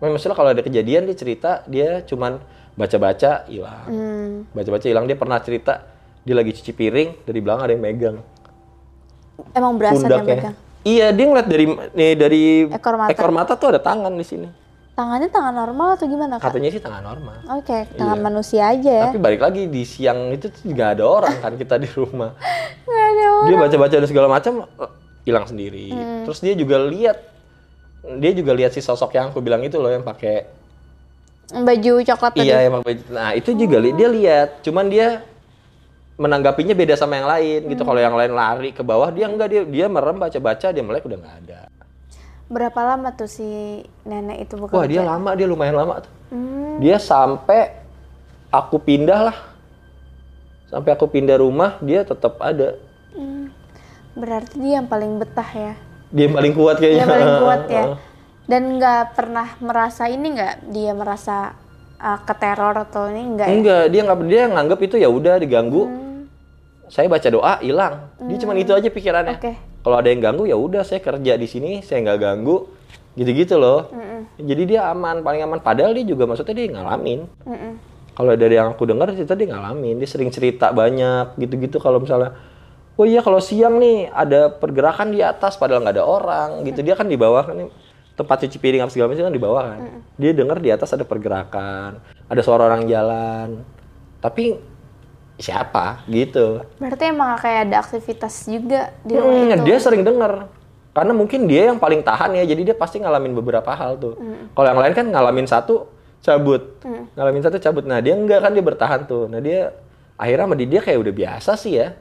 misalnya 0.00 0.36
kalau 0.36 0.50
ada 0.50 0.62
kejadian 0.62 1.04
dia 1.04 1.16
cerita, 1.16 1.50
dia 1.66 2.00
cuman 2.02 2.38
baca-baca 2.72 3.42
hilang. 3.46 3.86
Hmm, 3.86 4.34
Baca-baca 4.54 4.86
hilang 4.86 5.04
dia 5.04 5.18
pernah 5.18 5.42
cerita 5.42 5.82
dia 6.22 6.36
lagi 6.36 6.52
cuci 6.52 6.70
piring 6.70 7.24
dari 7.24 7.40
belakang 7.40 7.64
ada 7.64 7.72
yang 7.72 7.82
megang 7.82 8.16
emang 9.54 9.74
berasa 9.78 9.98
dia 9.98 10.18
pundaknya. 10.18 10.34
megang. 10.36 10.56
Iya, 10.86 11.06
dia 11.10 11.24
ngeliat 11.26 11.48
dari 11.48 11.64
nih 11.92 12.12
dari 12.14 12.42
Ekor 12.70 13.30
mata. 13.34 13.52
tuh 13.56 13.74
ada 13.74 13.80
tangan 13.82 14.14
di 14.14 14.22
sini. 14.22 14.48
Tangannya 14.94 15.30
tangan 15.30 15.54
normal 15.54 15.94
atau 15.94 16.10
gimana 16.10 16.42
kak? 16.42 16.50
Katanya 16.50 16.70
sih 16.74 16.82
tangan 16.82 17.02
normal. 17.06 17.36
Oke, 17.54 17.86
tangan 17.94 18.18
Iya. 18.18 18.24
manusia 18.24 18.62
aja 18.66 18.90
ya. 18.90 19.04
Tapi 19.10 19.18
balik 19.18 19.40
lagi 19.40 19.70
di 19.70 19.82
siang 19.86 20.34
itu 20.34 20.50
tuh 20.50 20.62
nggak 20.66 20.98
ada 20.98 21.04
orang 21.06 21.34
kan 21.38 21.52
kita 21.54 21.78
di 21.78 21.86
rumah. 21.94 22.34
Nggak 22.88 23.04
ada 23.04 23.24
orang. 23.30 23.46
dia 23.46 23.56
baca-baca 23.58 23.94
dan 23.94 24.08
segala 24.08 24.26
macam 24.26 24.52
eh, 24.64 24.90
hilang 25.22 25.46
sendiri. 25.46 25.86
Hmm. 25.92 26.22
Terus 26.26 26.38
dia 26.40 26.54
juga 26.56 26.76
lihat 26.82 27.27
dia 28.18 28.30
juga 28.30 28.52
lihat 28.52 28.70
si 28.70 28.80
sosok 28.80 29.12
yang 29.12 29.30
aku 29.30 29.40
bilang 29.40 29.60
itu 29.60 29.76
loh 29.76 29.90
yang 29.90 30.02
pakai 30.02 30.46
Baju 31.48 32.04
coklat 32.04 32.36
tadi. 32.36 32.44
iya 32.44 32.68
yang 32.68 32.76
pakai 32.76 32.86
baju- 32.92 33.08
Nah, 33.08 33.30
itu 33.32 33.50
juga 33.56 33.76
li- 33.80 33.96
dia 33.96 34.08
lihat. 34.08 34.60
Cuman 34.60 34.84
dia 34.86 35.24
menanggapinya 36.20 36.76
beda 36.76 36.92
sama 36.92 37.16
yang 37.16 37.24
lain 37.26 37.60
gitu. 37.72 37.82
Hmm. 37.82 37.88
Kalau 37.88 38.00
yang 38.04 38.12
lain 38.12 38.32
lari 38.36 38.70
ke 38.70 38.84
bawah, 38.84 39.08
dia 39.08 39.32
enggak 39.32 39.48
dia 39.48 39.62
dia 39.64 39.86
merem 39.88 40.20
baca-baca, 40.20 40.68
dia 40.68 40.84
melek 40.84 41.08
udah 41.08 41.16
nggak 41.16 41.36
ada. 41.46 41.60
Berapa 42.48 42.80
lama 42.84 43.08
tuh 43.12 43.28
si 43.28 43.48
nenek 44.04 44.44
itu 44.44 44.56
bekerja? 44.56 44.76
Wah, 44.76 44.84
dia 44.84 45.00
lama, 45.00 45.30
dia 45.32 45.48
lumayan 45.48 45.76
lama 45.76 46.04
tuh. 46.04 46.12
Hmm, 46.28 46.80
Dia 46.80 46.96
sampai 46.96 47.76
aku 48.48 48.76
pindah 48.76 49.32
lah. 49.32 49.36
Sampai 50.68 50.92
aku 50.92 51.08
pindah 51.08 51.40
rumah, 51.40 51.80
dia 51.80 52.04
tetap 52.04 52.36
ada. 52.44 52.76
berarti 54.12 54.58
dia 54.58 54.82
yang 54.82 54.88
paling 54.90 55.16
betah 55.16 55.46
ya. 55.46 55.74
Dia 56.08 56.24
yang 56.28 56.34
paling 56.36 56.54
kuat 56.56 56.76
Dia 56.80 56.82
kayaknya. 56.88 57.06
paling 57.06 57.32
kuat 57.44 57.62
ya. 57.68 57.84
Dan 58.48 58.62
nggak 58.80 59.02
pernah 59.12 59.48
merasa 59.60 60.08
ini 60.08 60.26
nggak? 60.32 60.54
Dia 60.72 60.92
merasa 60.96 61.52
uh, 62.00 62.18
keteror 62.24 62.74
atau 62.88 63.12
ini 63.12 63.22
enggak 63.36 63.46
ya? 63.46 63.54
Enggak, 63.54 63.84
dia 63.92 64.00
nggak 64.08 64.18
dia 64.24 64.42
nganggap 64.48 64.78
itu 64.80 64.96
ya 64.96 65.08
udah 65.12 65.34
diganggu. 65.36 65.82
Hmm. 65.84 66.20
Saya 66.88 67.12
baca 67.12 67.28
doa 67.28 67.60
hilang. 67.60 68.08
Dia 68.24 68.36
cuma 68.40 68.56
itu 68.56 68.72
aja 68.72 68.88
pikirannya. 68.88 69.36
Oke. 69.36 69.52
Kalau 69.84 69.96
ada 70.00 70.08
yang 70.08 70.24
ganggu 70.24 70.48
ya 70.48 70.56
udah 70.56 70.80
saya 70.88 71.04
kerja 71.04 71.36
di 71.36 71.44
sini, 71.44 71.84
saya 71.84 72.00
nggak 72.00 72.18
ganggu. 72.18 72.64
Gitu-gitu 73.12 73.60
loh. 73.60 73.92
Jadi 74.40 74.62
dia 74.72 74.88
aman, 74.88 75.20
paling 75.20 75.44
aman. 75.44 75.60
Padahal 75.60 75.92
dia 75.92 76.08
juga 76.08 76.24
maksudnya 76.24 76.54
dia 76.56 76.72
ngalamin. 76.72 77.28
Mm-mm. 77.44 77.72
Kalau 78.16 78.34
dari 78.34 78.58
yang 78.58 78.72
aku 78.74 78.88
dengar 78.88 79.12
cerita 79.14 79.36
dia 79.36 79.52
ngalamin, 79.52 80.00
dia 80.00 80.08
sering 80.08 80.32
cerita 80.32 80.72
banyak 80.72 81.36
gitu-gitu 81.38 81.78
kalau 81.78 82.02
misalnya 82.02 82.34
Oh 82.98 83.06
iya 83.06 83.22
kalau 83.22 83.38
siang 83.38 83.78
nih 83.78 84.10
ada 84.10 84.50
pergerakan 84.50 85.14
di 85.14 85.22
atas 85.22 85.54
padahal 85.54 85.86
nggak 85.86 85.94
ada 85.94 86.04
orang 86.04 86.48
gitu. 86.66 86.82
Dia 86.82 86.98
kan 86.98 87.06
di 87.06 87.14
bawah 87.14 87.46
kan 87.46 87.70
tempat 88.18 88.36
cuci 88.42 88.58
piring 88.58 88.82
apa 88.82 88.90
segala 88.90 89.14
macam 89.14 89.30
kan 89.30 89.34
di 89.34 89.42
bawah 89.42 89.62
kan. 89.62 89.80
Dia 90.18 90.34
dengar 90.34 90.58
di 90.58 90.74
atas 90.74 90.90
ada 90.90 91.06
pergerakan, 91.06 92.02
ada 92.26 92.40
suara 92.42 92.66
orang 92.66 92.90
jalan. 92.90 93.62
Tapi 94.18 94.58
siapa 95.38 96.02
gitu. 96.10 96.66
Berarti 96.82 97.04
emang 97.06 97.38
kayak 97.38 97.70
ada 97.70 97.76
aktivitas 97.78 98.34
juga 98.50 98.90
di 99.06 99.14
rumah 99.14 99.46
Hmm, 99.46 99.54
itu. 99.54 99.64
dia 99.70 99.76
sering 99.78 100.02
dengar. 100.02 100.50
Karena 100.90 101.14
mungkin 101.14 101.46
dia 101.46 101.70
yang 101.70 101.78
paling 101.78 102.02
tahan 102.02 102.34
ya, 102.34 102.42
jadi 102.42 102.74
dia 102.74 102.76
pasti 102.76 102.98
ngalamin 102.98 103.30
beberapa 103.30 103.70
hal 103.70 103.94
tuh. 104.02 104.18
Kalau 104.50 104.66
yang 104.66 104.80
lain 104.82 104.94
kan 104.98 105.06
ngalamin 105.06 105.46
satu 105.46 105.86
cabut, 106.18 106.82
ngalamin 107.14 107.42
satu 107.46 107.62
cabut. 107.62 107.86
Nah 107.86 108.02
dia 108.02 108.18
enggak 108.18 108.42
kan 108.42 108.50
dia 108.50 108.64
bertahan 108.66 109.06
tuh. 109.06 109.30
Nah 109.30 109.38
dia 109.38 109.70
akhirnya 110.18 110.50
sama 110.50 110.58
dia 110.58 110.80
kayak 110.82 110.98
udah 110.98 111.14
biasa 111.14 111.54
sih 111.54 111.78
ya. 111.78 111.94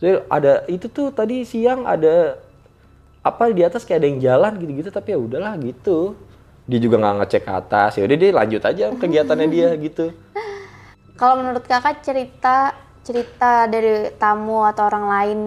Jadi 0.00 0.24
ada 0.32 0.64
itu 0.66 0.88
tuh 0.88 1.12
tadi 1.12 1.44
siang 1.44 1.84
ada 1.84 2.40
apa 3.20 3.52
di 3.52 3.60
atas 3.60 3.84
kayak 3.84 4.00
ada 4.00 4.08
yang 4.08 4.20
jalan 4.20 4.52
gitu-gitu 4.56 4.88
tapi 4.88 5.12
ya 5.12 5.18
udahlah 5.20 5.54
gitu. 5.60 6.16
Dia 6.64 6.80
juga 6.80 6.96
nggak 6.98 7.16
ngecek 7.20 7.42
ke 7.44 7.52
atas 7.52 7.90
ya 8.00 8.02
udah 8.08 8.16
dia 8.16 8.30
lanjut 8.32 8.62
aja 8.64 8.84
kegiatannya 8.96 9.48
dia 9.52 9.68
gitu. 9.86 10.16
Kalau 11.20 11.44
menurut 11.44 11.64
kakak 11.68 12.00
cerita 12.00 12.72
cerita 13.04 13.68
dari 13.68 14.08
tamu 14.16 14.64
atau 14.64 14.88
orang 14.88 15.06
lain 15.08 15.38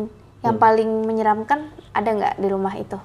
yang 0.44 0.60
paling 0.60 1.08
menyeramkan 1.08 1.72
ada 1.96 2.10
nggak 2.14 2.36
di 2.38 2.48
rumah 2.52 2.76
itu? 2.76 3.00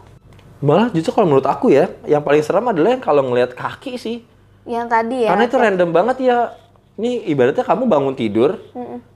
Malah 0.58 0.90
justru 0.90 1.14
kalau 1.14 1.30
menurut 1.30 1.46
aku 1.46 1.70
ya, 1.70 1.86
yang 2.02 2.18
paling 2.26 2.42
serem 2.42 2.66
adalah 2.66 2.90
yang 2.98 3.02
kalau 3.02 3.22
ngelihat 3.22 3.54
kaki 3.54 3.94
sih. 3.94 4.26
Yang 4.66 4.86
tadi 4.90 5.16
ya. 5.22 5.30
Karena 5.30 5.44
itu 5.46 5.56
random 5.56 5.90
banget 5.94 6.16
ya. 6.26 6.38
Ini 6.98 7.30
ibaratnya 7.30 7.62
kamu 7.62 7.86
bangun 7.86 8.18
tidur, 8.18 8.58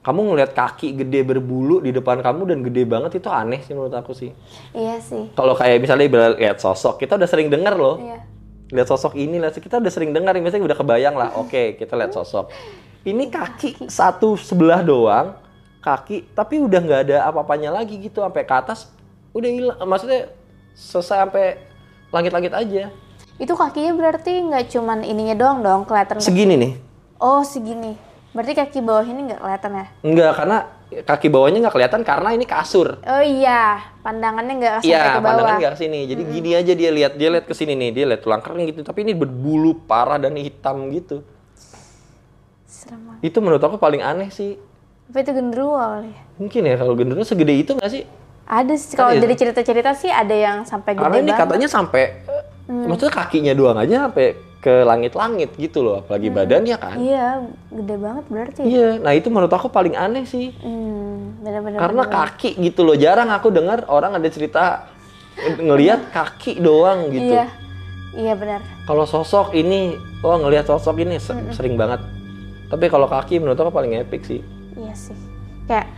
kamu 0.07 0.19
ngelihat 0.31 0.55
kaki 0.55 0.95
gede 1.03 1.27
berbulu 1.27 1.83
di 1.83 1.91
depan 1.91 2.23
kamu 2.23 2.47
dan 2.47 2.63
gede 2.63 2.87
banget 2.87 3.19
itu 3.19 3.27
aneh 3.27 3.59
sih 3.59 3.75
menurut 3.75 3.91
aku 3.91 4.15
sih. 4.15 4.31
Iya 4.71 5.03
sih. 5.03 5.27
Kalau 5.35 5.51
kayak 5.51 5.83
misalnya 5.83 6.07
ibarat 6.07 6.39
lihat 6.39 6.63
sosok, 6.63 7.03
kita 7.03 7.19
udah 7.19 7.27
sering 7.27 7.51
dengar 7.51 7.75
loh. 7.75 7.99
Iya. 7.99 8.23
Lihat 8.71 8.87
sosok 8.87 9.19
ini, 9.19 9.35
lihat 9.35 9.59
kita 9.59 9.83
udah 9.83 9.91
sering 9.91 10.15
dengar, 10.15 10.31
misalnya 10.39 10.63
udah 10.71 10.79
kebayang 10.79 11.11
lah. 11.19 11.35
Oke, 11.35 11.75
kita 11.75 11.99
lihat 11.99 12.15
sosok. 12.15 12.55
Ini 13.03 13.27
kaki 13.27 13.91
satu 13.91 14.39
sebelah 14.39 14.79
doang, 14.79 15.35
kaki, 15.83 16.31
tapi 16.31 16.63
udah 16.63 16.79
nggak 16.79 17.01
ada 17.11 17.27
apa-apanya 17.27 17.83
lagi 17.83 17.99
gitu 17.99 18.23
sampai 18.23 18.47
ke 18.47 18.55
atas. 18.55 18.95
Udah 19.35 19.49
hilang, 19.51 19.75
maksudnya 19.83 20.31
selesai 20.71 21.27
sampai 21.27 21.59
langit-langit 22.15 22.55
aja. 22.55 22.95
Itu 23.35 23.59
kakinya 23.59 23.91
berarti 23.91 24.39
nggak 24.39 24.71
cuman 24.71 25.03
ininya 25.03 25.35
doang 25.35 25.59
dong 25.59 25.83
kelihatan. 25.83 26.23
Segini 26.23 26.55
nih. 26.55 26.73
Oh 27.23 27.41
segini. 27.41 27.95
Berarti 28.33 28.51
kaki 28.51 28.79
bawah 28.81 29.05
ini 29.05 29.29
nggak 29.29 29.39
kelihatan 29.39 29.71
ya? 29.71 29.85
Enggak, 30.01 30.31
karena 30.33 30.57
kaki 30.99 31.27
bawahnya 31.29 31.57
nggak 31.61 31.71
kelihatan 31.71 32.01
karena 32.01 32.29
ini 32.31 32.43
kasur. 32.43 32.97
Oh 32.99 33.21
iya, 33.21 33.77
pandangannya 34.01 34.53
nggak 34.57 34.73
sampai 34.81 34.89
Iya, 34.89 34.99
ke 34.99 35.09
bawah. 35.13 35.21
pandangan 35.23 35.55
nggak 35.55 35.73
ke 35.73 35.79
sini. 35.79 35.99
Jadi 36.03 36.21
gini 36.27 36.49
aja 36.51 36.73
dia 36.73 36.89
lihat, 36.89 37.13
dia 37.13 37.29
lihat 37.29 37.45
ke 37.45 37.53
sini 37.53 37.73
nih, 37.73 37.89
dia 37.91 38.05
lihat 38.05 38.21
tulang 38.21 38.41
kering 38.41 38.65
gitu. 38.67 38.81
Tapi 38.81 38.99
ini 39.01 39.13
berbulu 39.13 39.77
parah 39.85 40.17
dan 40.17 40.33
hitam 40.35 40.89
gitu. 40.89 41.21
Serem 42.65 42.99
banget. 43.05 43.21
Itu 43.23 43.37
menurut 43.37 43.61
aku 43.61 43.77
paling 43.77 44.01
aneh 44.01 44.29
sih. 44.29 44.57
Apa 45.05 45.21
itu 45.21 45.31
genderuwo 45.31 45.77
kali 45.77 46.09
ya? 46.09 46.21
Mungkin 46.35 46.61
ya 46.63 46.75
kalau 46.75 46.93
genderuwo 46.93 47.23
segede 47.23 47.53
itu 47.53 47.71
nggak 47.71 47.91
sih? 47.91 48.03
Ada 48.43 48.73
sih 48.75 48.97
kalau 48.97 49.13
Iya. 49.13 49.21
dari 49.21 49.35
cerita-cerita 49.37 49.93
sih 49.93 50.09
ada 50.09 50.33
yang 50.33 50.57
sampai 50.63 50.97
gede 50.97 51.03
Karena 51.05 51.17
ini 51.17 51.29
banget. 51.29 51.41
katanya 51.47 51.67
sampai, 51.69 52.03
eh, 52.27 52.43
maksudnya 52.83 53.13
kakinya 53.13 53.53
doang 53.53 53.77
aja 53.77 54.09
sampai 54.09 54.35
ke 54.63 54.87
langit-langit 54.87 55.51
gitu 55.59 55.83
loh, 55.83 55.99
apalagi 55.99 56.31
badannya 56.31 56.77
kan. 56.79 56.95
Iya, 56.95 57.43
gede 57.67 57.95
banget 57.99 58.25
berarti. 58.31 58.61
Iya, 58.63 58.89
nah 58.97 59.11
itu 59.11 59.27
menurut 59.27 59.51
aku 59.51 59.67
paling 59.67 59.91
aneh 59.91 60.23
sih. 60.23 60.55
Hmm, 60.63 61.43
benar-benar. 61.43 61.79
Karena 61.83 62.03
kaki 62.07 62.55
gitu 62.63 62.87
loh, 62.87 62.95
jarang 62.95 63.27
aku 63.27 63.51
dengar 63.51 63.83
orang 63.91 64.15
ada 64.15 64.29
cerita 64.31 64.87
ngelihat 65.59 66.15
kaki 66.15 66.63
doang 66.63 67.11
gitu. 67.11 67.35
Iya, 67.35 67.45
iya 68.15 68.33
benar. 68.39 68.63
Kalau 68.87 69.03
sosok 69.03 69.51
ini, 69.51 69.99
oh 70.23 70.39
ngelihat 70.39 70.63
sosok 70.63 70.95
ini 71.03 71.19
se- 71.19 71.35
sering 71.51 71.75
banget. 71.75 71.99
Tapi 72.71 72.87
kalau 72.87 73.11
kaki 73.11 73.43
menurut 73.43 73.59
aku 73.59 73.69
paling 73.69 73.99
epic 73.99 74.23
sih. 74.23 74.39
Iya 74.73 74.95
sih. 74.95 75.17
Kayak 75.67 75.91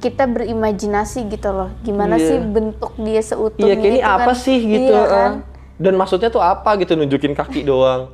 kita 0.00 0.28
berimajinasi 0.28 1.24
gitu 1.26 1.48
loh. 1.50 1.72
Gimana 1.80 2.20
Iya. 2.20 2.28
sih 2.28 2.38
bentuk 2.38 2.92
dia 3.00 3.24
seutuhnya 3.24 3.64
Iya, 3.64 3.76
kayak 3.76 3.88
ini 3.88 3.98
itu 3.98 4.06
apa 4.06 4.22
kan. 4.28 4.36
sih 4.36 4.58
gitu. 4.60 4.92
Iya 4.92 5.04
kan? 5.08 5.32
eh. 5.32 5.49
Dan 5.80 5.96
maksudnya 5.96 6.28
tuh 6.28 6.44
apa 6.44 6.76
gitu 6.76 6.92
nunjukin 6.92 7.32
kaki 7.32 7.64
doang. 7.64 8.12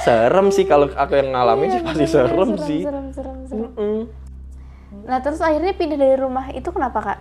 serem 0.00 0.48
sih 0.48 0.64
kalau 0.64 0.88
aku 0.96 1.12
yang 1.12 1.36
ngalamin 1.36 1.68
sih 1.70 1.82
pasti 1.84 2.08
serem, 2.08 2.32
serem, 2.32 2.50
sih. 2.64 2.80
Serem, 2.82 3.06
serem, 3.12 3.36
serem. 3.44 3.68
Mm-mm. 3.68 3.96
Nah 5.04 5.20
terus 5.20 5.38
akhirnya 5.44 5.76
pindah 5.76 5.98
dari 6.00 6.16
rumah 6.16 6.48
itu 6.56 6.66
kenapa 6.72 6.98
kak? 7.04 7.18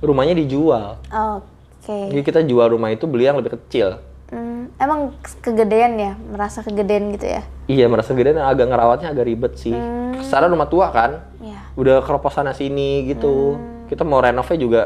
Rumahnya 0.00 0.32
dijual. 0.32 0.98
Oke. 1.12 1.92
Jadi 2.10 2.22
kita 2.24 2.40
jual 2.40 2.72
rumah 2.72 2.90
itu 2.90 3.04
beli 3.04 3.28
yang 3.28 3.36
lebih 3.36 3.60
kecil. 3.60 4.00
Hmm, 4.32 4.72
emang 4.80 5.12
kegedean 5.44 6.00
ya, 6.00 6.12
merasa 6.16 6.64
kegedean 6.64 7.12
gitu 7.12 7.28
ya? 7.28 7.44
Iya 7.68 7.92
merasa 7.92 8.16
gede 8.16 8.34
dan 8.34 8.48
agak 8.48 8.72
ngerawatnya 8.72 9.12
agak 9.12 9.28
ribet 9.28 9.52
sih. 9.60 9.76
Secara 10.24 10.48
rumah 10.48 10.66
tua 10.66 10.88
kan, 10.90 11.28
Iya. 11.44 11.60
udah 11.76 12.00
keroposan 12.02 12.48
sini 12.56 13.04
gitu. 13.04 13.60
Kita 13.86 14.00
mau 14.02 14.24
renovnya 14.24 14.56
juga, 14.56 14.82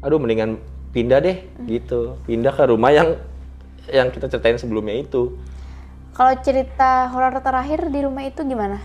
aduh 0.00 0.16
mendingan 0.16 0.56
pindah 0.96 1.20
deh 1.20 1.44
gitu. 1.68 2.16
Pindah 2.24 2.56
ke 2.56 2.64
rumah 2.72 2.88
yang 2.88 3.20
yang 3.90 4.08
kita 4.08 4.30
ceritain 4.30 4.56
sebelumnya 4.56 4.96
itu. 4.96 5.36
Kalau 6.14 6.34
cerita 6.40 7.10
horor 7.10 7.34
terakhir 7.42 7.90
di 7.90 8.00
rumah 8.06 8.22
itu 8.22 8.46
gimana? 8.46 8.78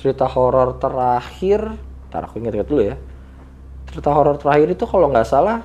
Cerita 0.00 0.24
horor 0.24 0.80
terakhir, 0.80 1.76
ntar 2.08 2.24
aku 2.24 2.40
ingat-ingat 2.40 2.68
dulu 2.68 2.82
ya. 2.82 2.96
Cerita 3.92 4.10
horor 4.10 4.40
terakhir 4.40 4.72
itu 4.72 4.84
kalau 4.88 5.12
nggak 5.12 5.28
salah, 5.28 5.60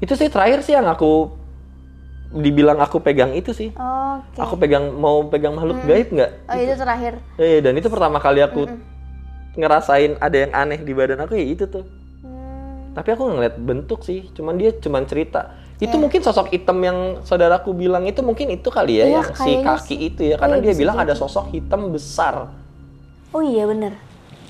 itu 0.00 0.16
sih 0.16 0.32
terakhir 0.32 0.64
sih 0.64 0.72
yang 0.72 0.88
aku 0.88 1.36
dibilang 2.32 2.80
aku 2.80 3.00
pegang 3.00 3.32
itu 3.36 3.52
sih. 3.52 3.72
Oke. 3.76 4.40
Aku 4.40 4.54
pegang 4.56 4.92
mau 4.96 5.24
pegang 5.28 5.56
makhluk 5.56 5.80
gaib 5.84 6.08
nggak? 6.12 6.30
Oh 6.48 6.56
itu 6.56 6.74
terakhir. 6.76 7.12
Eh, 7.40 7.60
dan 7.64 7.76
itu 7.76 7.88
pertama 7.88 8.16
kali 8.20 8.40
aku 8.44 8.68
ngerasain 9.56 10.16
ada 10.20 10.36
yang 10.36 10.52
aneh 10.52 10.80
di 10.80 10.92
badan 10.92 11.24
aku 11.24 11.36
ya 11.36 11.44
itu 11.44 11.64
tuh. 11.68 11.84
Hmm, 12.24 12.92
Tapi 12.96 13.08
aku 13.16 13.36
ngeliat 13.36 13.56
bentuk 13.60 14.04
sih, 14.04 14.28
cuman 14.32 14.56
dia 14.56 14.72
cuman 14.76 15.04
cerita. 15.08 15.56
Itu 15.78 15.94
mungkin 15.94 16.20
sosok 16.26 16.50
hitam 16.50 16.82
yang 16.82 17.22
saudaraku 17.22 17.70
bilang 17.70 18.02
itu 18.02 18.18
mungkin 18.18 18.50
itu 18.50 18.66
kali 18.66 18.98
ya 18.98 19.04
Iya, 19.06 19.14
yang 19.22 19.30
si 19.30 19.52
kaki 19.62 19.96
itu 20.10 20.20
ya, 20.34 20.36
karena 20.36 20.58
Iya, 20.58 20.64
dia 20.66 20.74
bilang 20.74 20.98
ada 20.98 21.14
sosok 21.14 21.54
hitam 21.54 21.94
besar. 21.94 22.50
Oh 23.30 23.42
iya 23.44 23.62
bener. 23.70 23.94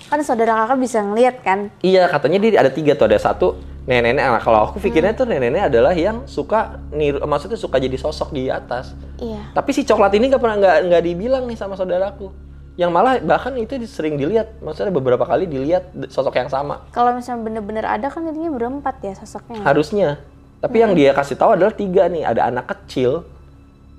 Kan 0.08 0.24
saudara 0.24 0.64
kakak 0.64 0.78
bisa 0.80 1.04
ngeliat 1.04 1.44
kan? 1.44 1.68
Iya, 1.84 2.08
katanya 2.08 2.38
dia 2.40 2.50
ada 2.64 2.72
tiga 2.72 2.96
tuh, 2.96 3.12
ada 3.12 3.20
satu 3.20 3.60
nenek-nenek. 3.84 4.24
Nah, 4.24 4.40
kalau 4.40 4.58
aku 4.68 4.80
pikirnya 4.80 5.12
tuh 5.12 5.28
nenek-nenek 5.28 5.68
adalah 5.68 5.92
yang 5.92 6.24
suka 6.24 6.80
niru, 6.92 7.20
maksudnya 7.28 7.60
suka 7.60 7.76
jadi 7.76 7.96
sosok 8.00 8.32
di 8.32 8.48
atas. 8.48 8.96
Iya. 9.20 9.52
Tapi 9.52 9.70
si 9.76 9.84
coklat 9.84 10.16
ini 10.16 10.32
nggak 10.32 10.40
pernah 10.40 10.56
nggak 10.56 10.76
nggak 10.92 11.02
dibilang 11.04 11.44
nih 11.44 11.56
sama 11.60 11.76
saudaraku. 11.76 12.32
Yang 12.78 12.90
malah 12.94 13.18
bahkan 13.18 13.52
itu 13.58 13.74
sering 13.90 14.14
dilihat, 14.14 14.62
maksudnya 14.62 14.94
beberapa 14.94 15.26
kali 15.26 15.50
dilihat 15.50 15.92
sosok 16.08 16.38
yang 16.38 16.46
sama. 16.46 16.86
Kalau 16.94 17.10
misalnya 17.10 17.42
bener-bener 17.42 17.82
ada 17.82 18.06
kan 18.06 18.22
jadinya 18.22 18.54
berempat 18.54 19.02
ya 19.02 19.12
sosoknya. 19.18 19.60
Harusnya. 19.66 20.22
Tapi 20.58 20.76
yang 20.82 20.92
dia 20.98 21.14
kasih 21.14 21.38
tahu 21.38 21.54
adalah 21.54 21.70
tiga 21.70 22.10
nih, 22.10 22.26
ada 22.26 22.50
anak 22.50 22.66
kecil, 22.74 23.22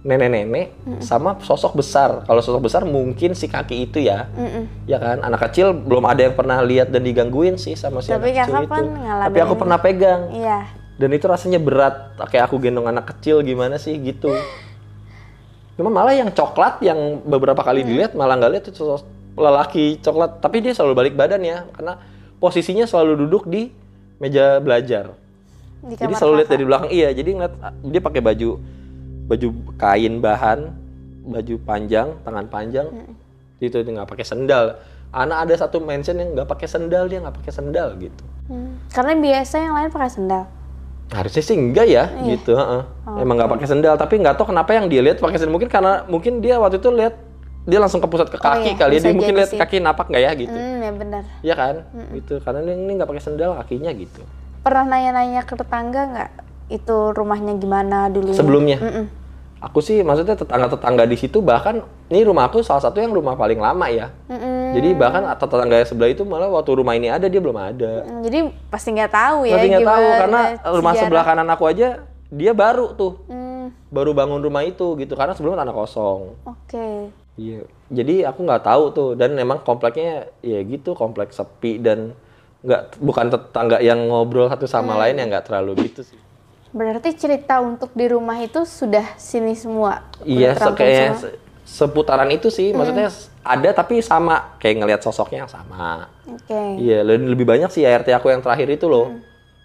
nenek-nenek, 0.03 0.75
sama 0.99 1.39
sosok 1.39 1.79
besar. 1.79 2.23
Kalau 2.27 2.41
sosok 2.43 2.67
besar 2.67 2.83
mungkin 2.83 3.31
si 3.31 3.47
kaki 3.47 3.87
itu 3.87 4.03
ya. 4.03 4.27
Mm-mm. 4.35 4.87
Ya 4.87 4.99
kan, 4.99 5.23
anak 5.23 5.47
kecil 5.47 5.71
belum 5.71 6.03
ada 6.03 6.27
yang 6.27 6.35
pernah 6.35 6.59
lihat 6.59 6.91
dan 6.91 7.03
digangguin 7.07 7.55
sih 7.55 7.79
sama 7.79 8.03
si 8.03 8.11
Tapi 8.11 8.35
anak 8.35 8.67
kecil 8.67 8.91
itu. 8.91 8.99
Tapi 8.99 9.37
aku 9.39 9.55
pernah 9.55 9.79
pegang. 9.79 10.35
Iya. 10.35 10.67
Dan 10.99 11.15
itu 11.15 11.31
rasanya 11.31 11.63
berat, 11.63 12.19
kayak 12.27 12.51
aku 12.51 12.59
gendong 12.59 12.91
anak 12.91 13.07
kecil 13.15 13.39
gimana 13.39 13.79
sih 13.79 13.95
gitu. 13.95 14.35
Cuma 15.79 15.87
malah 15.87 16.11
yang 16.11 16.27
coklat 16.35 16.83
yang 16.83 17.23
beberapa 17.23 17.63
kali 17.63 17.87
dilihat 17.87 18.19
malah 18.19 18.35
nggak 18.35 18.51
lihat 18.51 18.65
itu 18.67 18.83
sosok 18.83 19.07
lelaki 19.39 19.95
coklat, 20.03 20.43
tapi 20.43 20.59
dia 20.59 20.75
selalu 20.75 20.93
balik 20.95 21.15
badan 21.15 21.39
ya, 21.39 21.63
karena 21.71 21.95
posisinya 22.43 22.83
selalu 22.83 23.23
duduk 23.23 23.47
di 23.47 23.71
meja 24.19 24.59
belajar. 24.59 25.15
Di 25.79 25.95
Jadi 25.95 26.13
selalu 26.15 26.33
lihat 26.43 26.49
dari 26.51 26.63
belakang. 26.67 26.89
Iya, 26.91 27.09
jadi 27.15 27.29
ngeliat 27.39 27.53
dia 27.87 28.01
pakai 28.03 28.21
baju 28.21 28.49
baju 29.29 29.47
kain 29.77 30.13
bahan, 30.19 30.59
baju 31.29 31.55
panjang, 31.63 32.07
tangan 32.25 32.45
panjang. 32.51 32.87
Gitu 33.63 33.75
dia 33.83 33.91
nggak 33.95 34.09
pakai 34.09 34.25
sendal. 34.27 34.79
Anak 35.09 35.49
ada 35.49 35.53
satu 35.57 35.81
mention 35.81 36.19
yang 36.19 36.35
nggak 36.37 36.49
pakai 36.49 36.67
sendal, 36.69 37.09
dia 37.09 37.23
nggak 37.23 37.35
pakai 37.41 37.53
sendal 37.53 37.95
gitu. 37.97 38.23
Hmm. 38.51 38.77
Karena 38.91 39.13
biasa 39.17 39.55
yang 39.57 39.73
lain 39.73 39.89
pakai 39.89 40.11
sendal. 40.11 40.43
Harusnya 41.09 41.41
sih 41.41 41.57
enggak 41.57 41.87
ya, 41.89 42.05
Iya. 42.21 42.37
gitu. 42.37 42.53
heeh. 42.53 42.83
Emang 43.17 43.33
nggak 43.41 43.49
pakai 43.57 43.65
sendal, 43.65 43.97
tapi 43.97 44.21
nggak 44.21 44.37
tahu 44.37 44.53
kenapa 44.53 44.77
yang 44.77 44.85
dia 44.85 45.01
lihat 45.01 45.17
pakai 45.17 45.41
sendal. 45.41 45.53
Mungkin 45.57 45.69
karena 45.71 46.05
mungkin 46.05 46.37
dia 46.43 46.61
waktu 46.61 46.77
itu 46.77 46.89
lihat 46.93 47.17
dia 47.65 47.79
langsung 47.81 48.01
ke 48.01 48.07
pusat 48.09 48.29
ke 48.29 48.37
kaki 48.37 48.73
iya, 48.73 48.77
kali 48.77 48.93
ya. 48.97 49.01
Dia 49.01 49.13
mungkin 49.17 49.35
lihat 49.37 49.51
kaki 49.53 49.77
napak 49.81 50.05
nggak 50.09 50.21
ya 50.21 50.31
gitu. 50.37 50.57
Hmm, 50.57 50.77
ya 50.81 50.91
benar. 50.93 51.23
Iya 51.41 51.55
kan? 51.57 51.75
Gitu. 52.13 52.33
Karena 52.45 52.59
ini 52.65 52.91
nggak 52.97 53.09
pakai 53.09 53.23
sendal 53.23 53.57
kakinya 53.57 53.91
gitu. 53.93 54.21
Pernah 54.69 54.85
nanya-nanya 54.85 55.41
ke 55.49 55.57
tetangga 55.57 56.01
nggak? 56.13 56.31
Itu 56.69 57.09
rumahnya 57.17 57.57
gimana 57.57 58.05
dulunya? 58.13 58.37
Sebelumnya. 58.37 58.77
Mm-mm. 58.77 59.05
Aku 59.65 59.81
sih 59.81 60.05
maksudnya 60.05 60.37
tetangga-tetangga 60.37 61.09
di 61.09 61.17
situ 61.17 61.41
bahkan 61.41 61.81
ini 62.13 62.21
rumah 62.21 62.45
aku 62.45 62.61
salah 62.61 62.85
satu 62.85 63.01
yang 63.01 63.09
rumah 63.09 63.33
paling 63.33 63.57
lama 63.57 63.89
ya. 63.89 64.13
Mm-mm. 64.29 64.77
Jadi 64.77 64.93
bahkan 64.93 65.25
tetangga 65.25 65.81
sebelah 65.89 66.13
itu 66.13 66.21
malah 66.21 66.53
waktu 66.53 66.69
rumah 66.77 66.93
ini 66.93 67.09
ada 67.09 67.25
dia 67.25 67.41
belum 67.41 67.57
ada. 67.57 68.05
Hmm, 68.05 68.21
Jadi 68.21 68.53
pasti 68.69 68.93
nggak 68.93 69.09
tahu 69.09 69.49
ya. 69.49 69.57
Nanti 69.57 69.67
nggak 69.73 69.89
tahu 69.89 70.05
karena 70.21 70.41
rumah 70.69 70.93
sejarah. 70.93 71.01
sebelah 71.01 71.23
kanan 71.25 71.49
aku 71.49 71.63
aja 71.65 71.87
dia 72.29 72.53
baru 72.53 72.93
tuh, 72.93 73.25
Hmm, 73.25 73.73
baru 73.89 74.13
bangun 74.13 74.37
rumah 74.37 74.61
itu 74.61 74.93
gitu 75.01 75.17
karena 75.17 75.33
sebelumnya 75.33 75.65
tanah 75.65 75.73
kosong. 75.73 76.37
Oke. 76.45 77.09
Iya. 77.41 77.65
Jadi 77.89 78.21
aku 78.21 78.45
nggak 78.45 78.61
tahu 78.69 78.83
tuh 78.93 79.09
dan 79.17 79.33
memang 79.33 79.65
kompleknya 79.65 80.29
ya 80.45 80.61
gitu 80.61 80.93
kompleks 80.93 81.41
sepi 81.41 81.81
dan 81.81 82.13
nggak 82.59 82.81
bukan 82.99 83.25
tetangga 83.31 83.77
yang 83.79 83.99
ngobrol 84.11 84.51
satu 84.51 84.67
sama 84.67 84.93
Hmm. 84.95 85.01
lain 85.07 85.15
yang 85.19 85.27
nggak 85.31 85.45
terlalu 85.47 85.89
gitu 85.89 86.03
sih. 86.03 86.19
Berarti 86.69 87.17
cerita 87.17 87.57
untuk 87.65 87.89
di 87.97 88.05
rumah 88.05 88.37
itu 88.45 88.61
sudah 88.61 89.17
sini 89.17 89.57
semua. 89.57 90.05
Iya, 90.21 90.53
kayaknya 90.77 91.17
se- 91.17 91.37
seputaran 91.65 92.29
itu 92.29 92.53
sih, 92.53 92.75
maksudnya 92.77 93.09
s- 93.09 93.33
ada 93.41 93.73
tapi 93.73 94.05
sama 94.05 94.53
kayak 94.61 94.75
ngelihat 94.85 95.01
sosoknya 95.01 95.47
yang 95.47 95.51
sama. 95.51 96.13
Oke. 96.29 96.61
Iya, 96.77 97.01
le- 97.01 97.29
lebih 97.33 97.45
banyak 97.49 97.73
sih 97.73 97.87
ART 97.89 98.05
aku 98.13 98.29
yang 98.29 98.45
terakhir 98.45 98.69
itu 98.69 98.85
loh. 98.85 99.17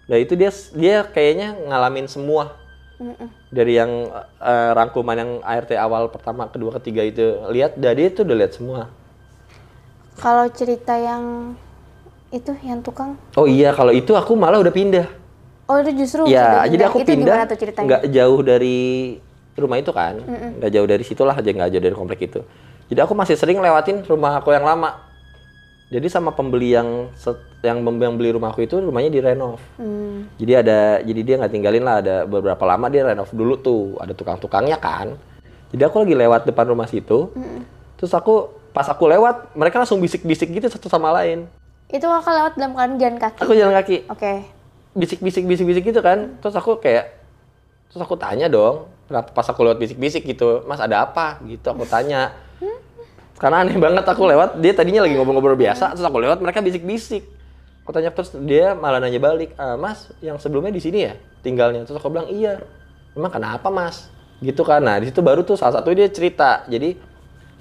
Nah 0.09 0.17
itu 0.17 0.33
dia 0.33 0.49
dia 0.73 1.05
kayaknya 1.05 1.53
ngalamin 1.69 2.09
semua 2.09 2.57
Mm-mm. 2.97 3.29
dari 3.53 3.77
yang 3.77 3.91
eh, 4.41 4.71
rangkuman 4.73 5.17
yang 5.17 5.31
ART 5.45 5.71
awal 5.77 6.09
pertama, 6.09 6.49
kedua, 6.49 6.73
ketiga 6.81 7.05
itu 7.05 7.21
lihat, 7.53 7.77
dari 7.77 8.09
itu 8.09 8.25
udah 8.25 8.37
lihat 8.37 8.53
semua. 8.57 8.89
Kalau 10.15 10.47
cerita 10.49 10.95
yang 10.95 11.53
itu 12.35 12.51
yang 12.61 12.83
tukang, 12.83 13.15
Oh 13.33 13.47
iya, 13.47 13.71
kalau 13.71 13.89
itu 13.89 14.11
aku 14.11 14.35
malah 14.35 14.59
udah 14.59 14.69
pindah. 14.69 15.07
oh 15.65 15.79
itu 15.79 15.91
justru 15.97 16.27
Ya, 16.27 16.61
sudah 16.61 16.67
jadi 16.67 16.75
pindah. 16.75 16.87
aku 16.87 16.97
itu 16.99 17.09
pindah 17.15 17.37
nggak 17.81 18.03
jauh 18.11 18.39
dari 18.41 18.77
rumah 19.55 19.77
itu 19.79 19.91
kan, 19.91 20.19
nggak 20.59 20.71
jauh 20.71 20.85
dari 20.85 21.03
situlah 21.03 21.33
aja 21.33 21.47
nggak 21.47 21.69
jauh 21.71 21.83
dari 21.83 21.95
komplek 21.95 22.19
itu. 22.27 22.43
Jadi 22.85 22.99
aku 23.01 23.15
masih 23.15 23.33
sering 23.33 23.57
lewatin 23.57 24.03
rumah 24.03 24.37
aku 24.37 24.51
yang 24.51 24.61
lama. 24.61 25.01
Jadi 25.85 26.09
sama 26.09 26.33
pembeli 26.33 26.73
yang 26.73 27.13
set- 27.13 27.39
yang 27.61 27.81
yang 27.81 28.13
beli 28.13 28.33
rumah 28.33 28.49
aku 28.49 28.61
itu 28.61 28.77
rumahnya 28.77 29.09
direnov. 29.09 29.61
Hmm. 29.77 30.27
Jadi 30.35 30.51
ada, 30.53 30.79
jadi 30.99 31.21
dia 31.21 31.35
nggak 31.39 31.53
tinggalin 31.53 31.81
lah 31.81 31.95
ada 32.01 32.15
beberapa 32.25 32.61
lama 32.61 32.85
dia 32.89 33.05
renov 33.05 33.29
dulu 33.29 33.53
tuh, 33.55 33.95
ada 33.97 34.11
tukang-tukangnya 34.11 34.77
kan. 34.77 35.13
Jadi 35.69 35.81
aku 35.81 36.03
lagi 36.03 36.13
lewat 36.15 36.41
depan 36.45 36.65
rumah 36.67 36.85
situ, 36.85 37.33
terus 37.95 38.11
aku 38.11 38.49
pas 38.69 38.85
aku 38.85 39.07
lewat 39.07 39.55
mereka 39.55 39.79
langsung 39.79 39.97
bisik-bisik 39.97 40.51
gitu 40.51 40.67
satu 40.67 40.89
sama 40.89 41.09
lain. 41.11 41.47
Itu 41.89 42.05
kakak 42.09 42.33
lewat 42.33 42.53
dalam 42.57 42.71
keadaan 42.73 42.97
jalan 42.97 43.17
kaki. 43.21 43.39
Aku 43.45 43.53
jalan 43.53 43.73
kaki, 43.77 43.97
Oke. 44.09 44.33
bisik-bisik 44.97 45.43
bisik-bisik 45.45 45.83
gitu 45.85 46.01
kan. 46.01 46.39
Terus 46.41 46.55
aku 46.57 46.81
kayak 46.81 47.13
terus 47.91 48.01
aku 48.01 48.17
tanya 48.17 48.49
dong. 48.49 48.89
Kenapa 49.05 49.29
pas 49.37 49.45
aku 49.45 49.61
lewat 49.61 49.77
bisik-bisik 49.77 50.25
gitu 50.25 50.65
mas 50.65 50.81
ada 50.81 51.05
apa? 51.05 51.37
Gitu 51.45 51.65
aku 51.69 51.85
tanya. 51.85 52.33
Karena 53.41 53.61
aneh 53.61 53.77
banget 53.77 54.01
aku 54.01 54.25
lewat 54.25 54.57
dia 54.57 54.73
tadinya 54.73 55.05
lagi 55.05 55.13
ngobrol-ngobrol 55.13 55.59
biasa 55.59 55.93
terus 55.93 56.05
aku 56.07 56.17
lewat 56.17 56.41
mereka 56.41 56.65
bisik-bisik. 56.65 57.21
Aku 57.85 57.93
tanya 57.93 58.09
terus 58.09 58.33
dia 58.33 58.73
malah 58.73 58.97
nanya 58.97 59.21
balik 59.21 59.53
"Ah, 59.61 59.77
mas 59.77 60.09
yang 60.17 60.41
sebelumnya 60.41 60.73
di 60.73 60.81
sini 60.81 61.05
ya 61.05 61.13
tinggalnya? 61.45 61.85
Terus 61.85 62.01
aku 62.01 62.09
bilang 62.09 62.25
iya. 62.33 62.65
Emang 63.13 63.29
kenapa 63.29 63.69
mas? 63.69 64.09
Gitu 64.41 64.65
kan. 64.65 64.81
Nah 64.81 64.97
di 64.97 65.13
situ 65.13 65.21
baru 65.21 65.45
tuh 65.45 65.53
salah 65.53 65.77
satu 65.77 65.93
dia 65.93 66.09
cerita. 66.09 66.65
Jadi 66.65 66.97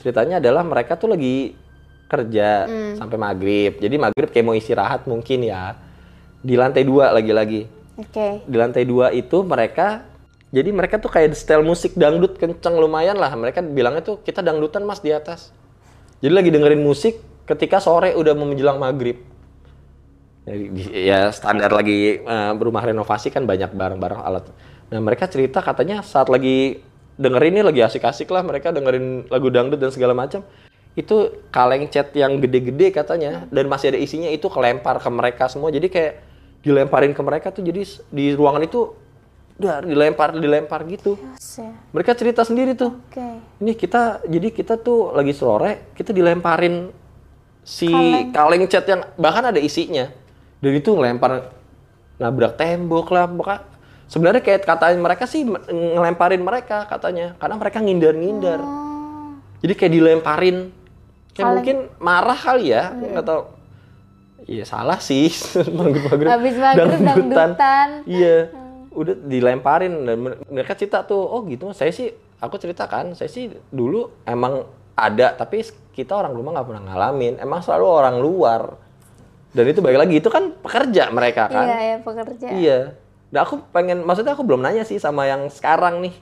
ceritanya 0.01 0.41
adalah 0.41 0.65
mereka 0.65 0.97
tuh 0.97 1.13
lagi 1.13 1.53
kerja 2.07 2.69
sampai 2.97 3.17
maghrib 3.17 3.81
jadi 3.81 3.97
maghrib 3.97 4.29
kayak 4.31 4.47
mau 4.47 4.57
istirahat 4.57 5.09
mungkin 5.09 5.45
ya 5.45 5.75
di 6.45 6.55
lantai 6.55 6.85
dua 6.85 7.11
lagi-lagi 7.17 7.67
Oke. 7.97 8.45
di 8.45 8.57
lantai 8.59 8.85
dua 8.85 9.15
itu 9.15 9.41
mereka 9.43 10.05
Jadi 10.55 10.71
mereka 10.71 11.03
tuh 11.03 11.11
kayak 11.11 11.35
style 11.35 11.67
musik 11.67 11.99
dangdut 11.99 12.39
kenceng 12.39 12.79
lumayan 12.79 13.19
lah. 13.19 13.35
Mereka 13.35 13.59
bilangnya 13.75 14.07
tuh 14.07 14.23
kita 14.23 14.39
dangdutan 14.39 14.87
mas 14.87 15.03
di 15.03 15.11
atas. 15.11 15.51
Jadi 16.23 16.31
lagi 16.31 16.55
dengerin 16.55 16.79
musik 16.79 17.19
ketika 17.43 17.83
sore 17.83 18.15
udah 18.15 18.39
mau 18.39 18.47
menjelang 18.47 18.79
maghrib. 18.79 19.19
Jadi, 20.47 20.65
di- 20.71 21.11
ya 21.11 21.35
standar 21.35 21.75
lagi 21.75 22.23
eh, 22.23 22.53
berumah 22.55 22.87
renovasi 22.87 23.35
kan 23.35 23.43
banyak 23.43 23.75
barang-barang 23.75 24.21
alat. 24.23 24.47
Nah 24.95 25.01
mereka 25.03 25.27
cerita 25.27 25.59
katanya 25.59 26.07
saat 26.07 26.31
lagi 26.31 26.79
dengerin 27.19 27.59
ini 27.59 27.63
lagi 27.67 27.83
asik-asik 27.83 28.31
lah 28.31 28.47
mereka 28.47 28.71
dengerin 28.71 29.27
lagu 29.27 29.51
dangdut 29.51 29.83
dan 29.83 29.91
segala 29.91 30.15
macam. 30.15 30.47
Itu 30.95 31.43
kaleng 31.51 31.91
cat 31.91 32.15
yang 32.15 32.39
gede-gede 32.39 32.95
katanya 32.95 33.51
dan 33.51 33.67
masih 33.67 33.95
ada 33.95 33.99
isinya 33.99 34.31
itu 34.31 34.47
kelempar 34.47 35.03
ke 35.03 35.11
mereka 35.11 35.51
semua. 35.51 35.75
Jadi 35.75 35.91
kayak 35.91 36.13
dilemparin 36.63 37.13
ke 37.13 37.23
mereka 37.23 37.51
tuh 37.51 37.67
jadi 37.67 37.83
di 38.09 38.33
ruangan 38.33 38.63
itu 38.65 38.95
udah 39.55 39.87
dilempar 39.87 40.35
dilempar 40.35 40.83
gitu. 40.87 41.15
Yes, 41.35 41.63
ya. 41.63 41.71
Mereka 41.95 42.15
cerita 42.19 42.43
sendiri 42.43 42.75
tuh. 42.75 42.95
Oke. 43.11 43.23
Ini 43.63 43.73
kita 43.75 44.23
jadi 44.27 44.49
kita 44.51 44.79
tuh 44.79 45.15
lagi 45.15 45.35
sore 45.35 45.95
kita 45.95 46.11
dilemparin 46.11 46.91
si 47.65 47.89
Kaleng. 47.89 48.31
kaleng 48.31 48.65
cat 48.69 48.85
yang 48.85 49.01
bahkan 49.17 49.49
ada 49.49 49.57
isinya 49.57 50.13
dan 50.61 50.73
itu 50.77 50.93
ngelempar 50.93 51.49
nabrak 52.21 52.61
tembok 52.61 53.09
lah 53.09 53.25
pokoknya 53.25 53.65
sebenarnya 54.07 54.43
kayak 54.45 54.69
katanya 54.69 55.01
mereka 55.01 55.25
sih 55.25 55.49
ngelemparin 55.73 56.45
mereka 56.45 56.85
katanya 56.85 57.33
karena 57.41 57.57
mereka 57.57 57.79
ngindar-ngindar 57.81 58.61
Oh. 58.61 59.33
jadi 59.65 59.73
kayak 59.81 59.93
dilemparin 59.97 60.57
kayak 61.35 61.43
Kaleng. 61.43 61.57
mungkin 61.59 61.77
marah 61.99 62.39
kali 62.39 62.71
ya 62.71 62.95
nggak 62.95 63.27
tahu 63.27 63.43
Iya 64.45 64.65
salah 64.69 65.01
sih 65.01 65.33
maghrib-maghrib 65.79 66.29
Habis 66.29 66.55
maghrib 66.61 67.01
dangdutan. 67.01 67.49
Iya, 68.05 68.53
udah 68.93 69.17
dilemparin 69.25 70.05
dan 70.05 70.17
mereka 70.53 70.77
cerita 70.77 71.01
tuh, 71.01 71.17
oh 71.17 71.41
gitu. 71.49 71.73
Saya 71.73 71.89
sih, 71.89 72.13
aku 72.39 72.61
ceritakan, 72.61 73.17
saya 73.17 73.33
sih 73.33 73.49
dulu 73.73 74.13
emang 74.29 74.69
ada, 74.93 75.33
tapi 75.33 75.65
kita 75.97 76.13
orang 76.13 76.37
rumah 76.37 76.61
nggak 76.61 76.69
pernah 76.69 76.83
ngalamin. 76.93 77.41
Emang 77.41 77.65
selalu 77.65 77.87
orang 77.89 78.17
luar. 78.21 78.77
Dan 79.49 79.65
itu 79.65 79.81
balik 79.81 80.05
lagi 80.05 80.21
itu 80.21 80.29
kan 80.29 80.53
pekerja 80.61 81.09
mereka 81.09 81.49
kan. 81.49 81.65
Iya, 81.65 81.79
ya 81.81 81.97
pekerja. 82.05 82.49
Iya. 82.53 82.79
Nah 83.33 83.41
aku 83.49 83.65
pengen, 83.73 84.05
maksudnya 84.05 84.37
aku 84.37 84.45
belum 84.45 84.61
nanya 84.61 84.85
sih 84.85 85.01
sama 85.01 85.25
yang 85.25 85.49
sekarang 85.49 86.05
nih, 86.05 86.13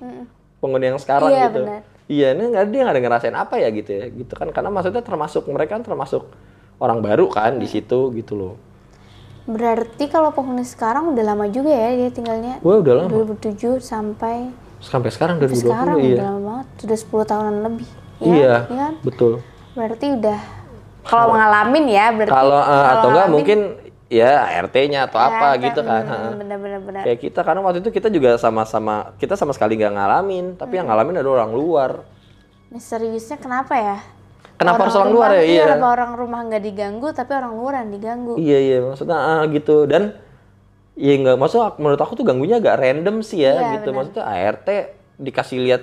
penghuni 0.63 0.95
yang 0.95 1.01
sekarang 1.03 1.27
Iya, 1.27 1.51
gitu. 1.51 1.67
benar. 1.67 1.83
Iya, 2.11 2.35
ini 2.35 2.51
nggak 2.53 2.65
dia 2.71 2.81
nggak 2.83 2.95
ada 2.99 3.03
ngerasain 3.03 3.37
apa 3.37 3.55
ya 3.63 3.69
gitu 3.71 3.91
ya, 3.95 4.05
gitu 4.11 4.33
kan? 4.35 4.51
Karena 4.51 4.71
maksudnya 4.75 5.03
termasuk 5.03 5.47
mereka 5.49 5.79
kan 5.79 5.85
termasuk 5.87 6.27
orang 6.83 6.99
baru 6.99 7.31
kan 7.31 7.59
di 7.63 7.67
situ 7.71 8.11
gitu 8.15 8.35
loh. 8.35 8.55
Berarti 9.43 10.07
kalau 10.07 10.31
penghuni 10.31 10.63
sekarang 10.63 11.15
udah 11.15 11.25
lama 11.35 11.47
juga 11.51 11.71
ya 11.71 11.95
dia 11.99 12.11
tinggalnya. 12.15 12.63
Wah 12.63 12.79
udah 12.79 13.07
lama. 13.07 13.11
2007 13.11 13.83
sampai 13.83 14.51
Sampai 14.83 15.15
sekarang 15.15 15.39
2020 15.39 15.63
sekarang 15.63 15.97
iya. 16.03 16.15
udah 16.15 16.27
lama 16.27 16.41
banget. 16.43 16.67
Sudah 16.83 16.97
10 16.99 17.31
tahunan 17.31 17.57
lebih. 17.63 17.89
Ya, 17.89 18.27
Iya, 18.27 18.55
Iya 18.71 18.79
kan? 18.79 18.95
betul. 19.03 19.33
Berarti 19.75 20.07
udah 20.19 20.41
kalau 21.03 21.35
ngalamin 21.35 21.85
ya 21.91 22.07
berarti. 22.15 22.35
Kalau 22.35 22.61
eh, 22.63 22.87
atau 22.95 23.09
enggak 23.11 23.29
mungkin 23.31 23.59
ya 24.13 24.45
RT-nya 24.69 25.09
atau 25.09 25.17
ya, 25.17 25.27
apa 25.33 25.47
kan, 25.57 25.65
gitu 25.65 25.81
kan. 25.81 26.03
hmm. 26.05 26.33
Bener-bener 26.37 26.81
bener. 26.85 27.03
Kayak 27.09 27.19
kita 27.25 27.41
karena 27.41 27.61
waktu 27.65 27.79
itu 27.81 27.89
kita 27.89 28.09
juga 28.13 28.37
sama-sama 28.37 29.17
kita 29.17 29.35
sama 29.35 29.57
sekali 29.57 29.81
nggak 29.81 29.95
ngalamin, 29.97 30.47
tapi 30.61 30.77
yang 30.77 30.87
ngalamin 30.87 31.17
ada 31.17 31.31
orang 31.33 31.51
luar. 31.51 32.05
Misteriusnya 32.69 33.37
kenapa 33.37 33.75
ya? 33.75 33.99
Kenapa 34.57 34.87
harus 34.87 34.95
orang 34.95 35.11
luar 35.11 35.31
ya? 35.33 35.41
rumah- 35.41 35.49
Iya. 35.51 35.65
Kenapa 35.67 35.89
orang 35.91 36.11
rumah 36.15 36.41
nggak 36.47 36.63
diganggu 36.63 37.09
tapi 37.11 37.33
orang 37.33 37.53
luar 37.57 37.73
yang 37.83 37.91
diganggu? 37.91 38.33
Iya 38.37 38.59
iya 38.61 38.79
maksudnya 38.79 39.19
ah, 39.19 39.43
gitu 39.49 39.77
dan 39.89 40.03
ya 40.93 41.13
nggak 41.17 41.37
maksud 41.41 41.59
menurut 41.81 41.99
aku 41.99 42.13
tuh 42.15 42.25
ganggunya 42.25 42.61
agak 42.61 42.77
random 42.79 43.25
sih 43.25 43.43
ya 43.43 43.57
Iya, 43.57 43.69
gitu. 43.81 43.91
benar. 43.91 43.97
Maksudnya 44.13 44.25
ART 44.29 44.69
dikasih 45.19 45.59
lihat 45.61 45.83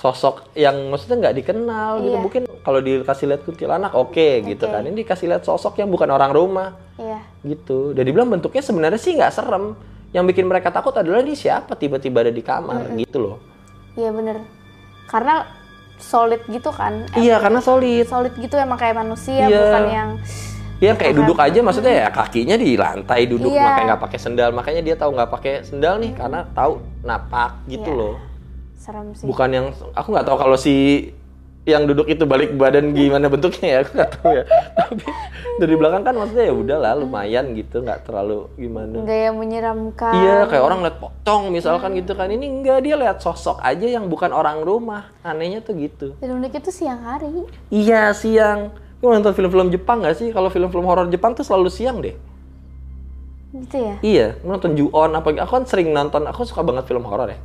sosok 0.00 0.56
yang 0.56 0.88
maksudnya 0.88 1.28
nggak 1.28 1.36
dikenal 1.36 2.00
gitu. 2.00 2.16
Iya. 2.16 2.20
Mungkin 2.24 2.42
kalau 2.64 2.80
dikasih 2.80 3.28
lihat 3.28 3.42
kuntilanak 3.44 3.92
oke 3.92 4.28
gitu 4.42 4.64
Oke. 4.64 4.72
kan. 4.72 4.82
Ini 4.82 4.96
dikasih 4.96 5.26
lihat 5.28 5.44
sosok 5.44 5.76
yang 5.76 5.92
bukan 5.92 6.08
orang 6.08 6.32
rumah. 6.32 6.70
Iya. 6.96 7.20
gitu 7.40 7.96
dan 7.96 8.04
dibilang 8.04 8.28
bentuknya 8.28 8.60
sebenarnya 8.60 9.00
sih 9.00 9.16
nggak 9.16 9.32
serem 9.32 9.72
yang 10.12 10.28
bikin 10.28 10.44
mereka 10.44 10.68
takut 10.68 10.92
adalah 10.92 11.24
ini 11.24 11.32
siapa 11.32 11.72
tiba-tiba 11.72 12.20
ada 12.20 12.28
di 12.28 12.44
kamar 12.44 12.92
gitu 12.92 13.16
loh 13.16 13.36
Iya 13.96 14.12
bener. 14.12 14.44
Karena 15.08 15.48
solid 15.96 16.44
gitu 16.44 16.68
kan. 16.68 17.08
Iya 17.16 17.40
karena 17.40 17.64
solid 17.64 18.04
Solid 18.04 18.36
gitu 18.36 18.60
emang 18.60 18.76
kayak 18.76 19.00
manusia 19.00 19.48
Iya. 19.48 19.56
bukan 19.64 19.84
yang 19.88 20.10
Iya 20.76 20.92
kayak 20.92 21.14
duduk 21.16 21.36
aja 21.36 21.60
maksudnya 21.60 21.92
ya 21.92 22.08
kakinya 22.08 22.56
di 22.56 22.76
lantai 22.76 23.24
duduk 23.24 23.48
Iya. 23.48 23.64
makanya 23.64 23.86
nggak 23.96 24.02
pakai 24.04 24.18
sendal 24.20 24.50
makanya 24.52 24.82
dia 24.84 24.96
tahu 24.96 25.10
nggak 25.12 25.30
pakai 25.32 25.52
sendal 25.64 25.94
nih 25.96 26.12
karena 26.12 26.40
tahu 26.52 26.72
napak 27.00 27.64
gitu 27.64 27.88
Iya. 27.88 27.96
loh 27.96 28.14
serem 28.80 29.12
sih. 29.12 29.28
bukan 29.28 29.48
yang 29.52 29.66
aku 29.92 30.08
nggak 30.08 30.24
tahu 30.24 30.36
kalau 30.40 30.56
si 30.56 31.12
yang 31.68 31.84
duduk 31.84 32.08
itu 32.08 32.24
balik 32.24 32.56
badan 32.56 32.96
gimana 32.96 33.28
bentuknya 33.28 33.68
ya 33.68 33.78
aku 33.84 33.90
nggak 33.92 34.12
tahu 34.16 34.30
ya 34.32 34.44
tapi 34.80 35.04
dari 35.60 35.74
belakang 35.76 36.02
kan 36.08 36.14
maksudnya 36.16 36.48
ya 36.48 36.54
udahlah 36.56 36.92
lumayan 36.96 37.52
gitu 37.52 37.84
nggak 37.84 38.08
terlalu 38.08 38.48
gimana 38.56 38.96
Enggak 39.04 39.20
yang 39.28 39.36
menyeramkan. 39.36 40.12
Iya, 40.16 40.38
kayak 40.48 40.64
orang 40.64 40.80
lihat 40.88 40.96
pocong 40.96 41.52
misalkan 41.52 41.92
gitu 42.00 42.16
kan. 42.16 42.32
Ini 42.32 42.40
enggak 42.48 42.78
dia 42.80 42.96
lihat 42.96 43.20
sosok 43.20 43.60
aja 43.60 43.84
yang 43.84 44.08
bukan 44.08 44.32
orang 44.32 44.64
rumah. 44.64 45.12
Anehnya 45.20 45.60
tuh 45.60 45.76
gitu. 45.76 46.16
Dan 46.16 46.40
unik 46.40 46.64
itu 46.64 46.70
siang 46.72 47.04
hari. 47.04 47.44
Iya, 47.68 48.16
siang. 48.16 48.72
Lu 49.04 49.12
nonton 49.12 49.36
film-film 49.36 49.68
Jepang 49.68 50.00
nggak 50.00 50.16
sih? 50.16 50.32
Kalau 50.32 50.48
film-film 50.48 50.88
horor 50.88 51.12
Jepang 51.12 51.36
tuh 51.36 51.44
selalu 51.44 51.68
siang 51.68 52.00
deh. 52.00 52.16
Gitu 53.52 53.76
ya. 53.76 53.94
Iya, 54.00 54.26
nonton 54.48 54.78
Ju-on 54.80 55.12
apa 55.12 55.28
aku 55.44 55.52
kan 55.60 55.64
sering 55.68 55.92
nonton, 55.92 56.24
aku 56.24 56.48
suka 56.48 56.64
banget 56.64 56.88
film 56.88 57.04
horor 57.04 57.28
ya. 57.28 57.38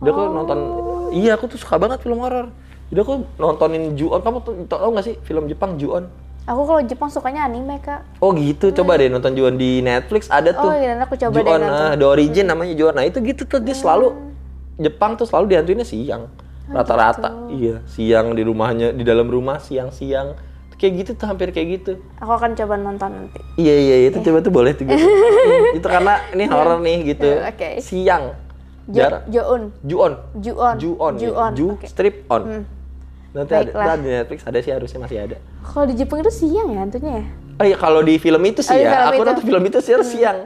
Jadi 0.00 0.08
aku 0.10 0.22
nonton 0.32 0.58
Iya, 1.10 1.34
aku 1.34 1.50
tuh 1.50 1.58
suka 1.58 1.74
banget 1.76 2.00
film 2.00 2.22
horor. 2.22 2.54
Jadi 2.88 3.00
aku 3.02 3.26
nontonin 3.36 3.94
Ju-on. 3.94 4.22
Kamu 4.22 4.38
tuh 4.42 4.52
tau 4.66 4.88
nggak 4.88 5.04
sih 5.04 5.14
film 5.22 5.46
Jepang 5.46 5.74
Ju-on? 5.74 6.06
Aku 6.46 6.64
kalau 6.64 6.80
Jepang 6.82 7.10
sukanya 7.12 7.46
anime, 7.46 7.78
Kak. 7.78 8.18
Oh 8.18 8.30
gitu, 8.32 8.72
coba 8.72 8.96
deh 8.96 9.06
nonton 9.06 9.36
Ju-on 9.36 9.54
di 9.54 9.82
Netflix 9.82 10.26
ada 10.26 10.50
tuh. 10.50 10.70
Oh, 10.70 10.74
iya, 10.74 10.98
aku 10.98 11.14
coba 11.14 11.34
deh 11.34 11.42
Ju-on, 11.42 11.60
nonton. 11.60 11.84
ah, 11.84 11.94
The 11.94 12.06
Origin 12.06 12.46
namanya 12.48 12.74
Ju-on. 12.74 12.94
Nah, 12.96 13.04
itu 13.06 13.18
gitu 13.20 13.42
tuh 13.44 13.60
dia 13.60 13.74
selalu 13.74 14.14
Jepang 14.80 15.14
tuh 15.14 15.26
selalu 15.28 15.54
dihantuinnya 15.54 15.84
siang. 15.84 16.30
Oh, 16.70 16.74
Rata-rata. 16.74 17.50
gitu. 17.50 17.58
Iya, 17.58 17.74
siang 17.84 18.32
di 18.32 18.42
rumahnya, 18.46 18.94
di 18.94 19.02
dalam 19.02 19.26
rumah 19.26 19.58
siang-siang. 19.58 20.38
Kayak 20.80 20.92
gitu 21.04 21.10
tuh 21.12 21.26
hampir 21.28 21.52
kayak 21.52 21.68
gitu. 21.76 21.92
Aku 22.16 22.32
akan 22.32 22.56
coba 22.56 22.80
nonton 22.80 23.10
nanti. 23.12 23.36
Iya 23.60 23.74
iya 23.76 23.96
itu 24.08 24.16
coba 24.24 24.40
tuh 24.40 24.48
boleh 24.48 24.72
tuh 24.72 24.88
gitu. 24.88 24.96
Hmm, 25.40 25.76
itu 25.76 25.84
karena 25.84 26.14
ini 26.32 26.44
horor 26.48 26.78
nih 26.80 26.98
gitu. 27.12 27.28
Iya, 27.28 27.52
oke. 27.52 27.68
Siang. 27.84 28.24
Jo 28.90 28.98
Jar 28.98 29.12
Joon. 29.26 29.62
Ju-on. 29.82 30.12
Ju-on. 30.36 30.76
Ju-on. 30.76 31.14
ya. 31.14 31.20
Ju-on. 31.22 31.52
Ju 31.54 31.66
strip 31.86 32.26
on. 32.26 32.66
Nanti 33.30 33.52
ada, 33.54 33.70
Baiklah. 33.70 33.86
ada 33.86 33.94
di 33.96 34.10
Netflix 34.10 34.38
ada 34.42 34.58
sih 34.58 34.72
harusnya 34.74 34.98
masih 35.00 35.18
ada. 35.22 35.36
Kalau 35.62 35.86
di 35.86 35.94
Jepang 35.94 36.18
itu 36.18 36.32
siang 36.34 36.68
ya 36.68 36.78
hantunya 36.82 37.12
ya? 37.14 37.24
Oh 37.56 37.64
iya 37.64 37.76
kalau 37.76 38.00
di 38.00 38.18
film 38.18 38.42
itu 38.42 38.60
sih 38.60 38.72
Oh, 38.72 38.76
ya, 38.76 38.90
film 38.90 39.06
aku 39.06 39.14
itu. 39.14 39.28
nonton 39.30 39.44
film 39.46 39.62
itu 39.64 39.78
sih 39.78 39.92
harus 39.94 40.08
siang. 40.08 40.38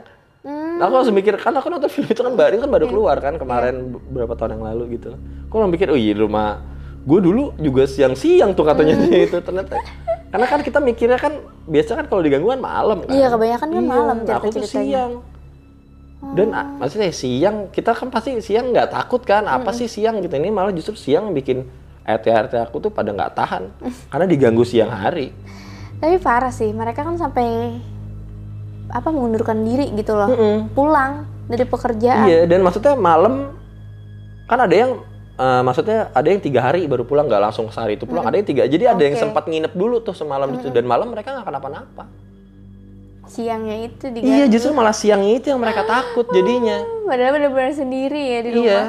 Hmm. 0.44 0.76
Nah, 0.76 0.84
aku 0.84 0.94
langsung 0.94 1.16
mikir, 1.16 1.32
kan 1.40 1.56
aku 1.56 1.72
nonton 1.72 1.88
film 1.88 2.04
itu 2.04 2.20
kan 2.20 2.34
baru 2.36 2.60
kan 2.60 2.68
baru 2.68 2.84
keluar 2.84 3.16
kan 3.16 3.34
kemarin 3.34 3.74
beberapa 4.04 4.36
tahun 4.36 4.60
yang 4.60 4.64
lalu 4.68 5.00
gitu. 5.00 5.16
Aku 5.48 5.56
langsung 5.56 5.72
mikir, 5.72 5.88
oh 5.88 5.96
iya 5.96 6.12
rumah 6.12 6.60
gue 7.04 7.20
dulu 7.20 7.56
juga 7.56 7.84
siang-siang 7.84 8.52
tuh 8.52 8.64
katanya 8.64 9.00
Hmm. 9.00 9.24
itu 9.24 9.38
ternyata. 9.40 9.80
Karena 10.28 10.44
kan 10.44 10.60
kita 10.60 10.78
mikirnya 10.82 11.16
kan 11.16 11.32
biasa 11.64 11.90
kan 11.94 12.04
kalau 12.04 12.20
diganggu 12.20 12.50
kan 12.50 12.60
malam 12.60 13.00
kan. 13.00 13.12
Iya, 13.16 13.32
kebanyakan 13.32 13.68
kan 13.70 13.84
malam 13.86 14.16
nah, 14.20 14.36
aku 14.36 14.46
tuh 14.50 14.66
siang. 14.66 15.24
Dan 16.32 16.50
Oh. 16.50 16.56
ah, 16.56 16.66
maksudnya 16.80 17.12
siang 17.12 17.68
kita 17.68 17.92
kan 17.92 18.08
pasti 18.08 18.34
siang 18.40 18.72
nggak 18.72 18.88
takut 18.90 19.20
kan? 19.20 19.44
Apa 19.44 19.70
Hmm. 19.70 19.78
sih 19.78 19.86
siang 19.86 20.18
gitu? 20.18 20.32
Ini 20.32 20.48
malah 20.48 20.72
justru 20.72 20.96
siang 20.96 21.30
bikin 21.30 21.62
RT-RT 22.04 22.56
aku 22.60 22.80
tuh 22.80 22.90
pada 22.90 23.12
nggak 23.12 23.32
tahan 23.32 23.62
karena 24.08 24.26
diganggu 24.26 24.64
siang 24.64 24.88
hari. 24.88 25.32
Tapi 26.00 26.16
parah 26.18 26.50
sih, 26.50 26.68
mereka 26.68 27.00
kan 27.00 27.16
sampai 27.16 27.80
apa 28.88 29.08
mengundurkan 29.08 29.64
diri 29.64 29.88
gitu 29.92 30.12
loh. 30.12 30.28
Mm-mm. 30.28 30.56
Pulang 30.72 31.24
dari 31.48 31.64
pekerjaan. 31.64 32.28
Iya, 32.28 32.44
dan 32.44 32.60
maksudnya 32.60 32.92
malam 32.94 33.56
kan 34.44 34.60
ada 34.60 34.74
yang 34.74 35.00
eh, 35.34 35.62
maksudnya 35.64 36.12
ada 36.12 36.28
yang 36.28 36.38
tiga 36.38 36.60
hari 36.62 36.84
baru 36.86 37.02
pulang 37.02 37.26
nggak 37.26 37.42
langsung 37.42 37.66
sehari 37.72 37.96
itu 37.96 38.04
pulang. 38.04 38.22
Ada 38.22 38.36
yang 38.38 38.48
tiga, 38.48 38.62
jadi 38.68 38.84
ada 38.92 39.02
yang 39.02 39.16
sempat 39.16 39.48
nginep 39.48 39.72
dulu 39.72 39.98
tuh 39.98 40.12
semalam 40.12 40.46
itu 40.52 40.68
dan 40.68 40.84
malam 40.84 41.08
mereka 41.08 41.32
nggak 41.32 41.46
kenapa-napa. 41.48 42.04
Siangnya 43.26 43.76
itu 43.84 44.04
diganggu. 44.08 44.30
Iya, 44.30 44.44
justru 44.48 44.70
malah 44.72 44.92
siangnya 44.92 45.32
itu 45.36 45.46
yang 45.48 45.60
mereka 45.60 45.82
takut 45.84 46.26
jadinya. 46.30 46.82
Padahal 47.04 47.32
benar-benar 47.34 47.72
sendiri 47.72 48.20
ya 48.20 48.38
di 48.40 48.50
rumah. 48.52 48.64
Iya. 48.64 48.82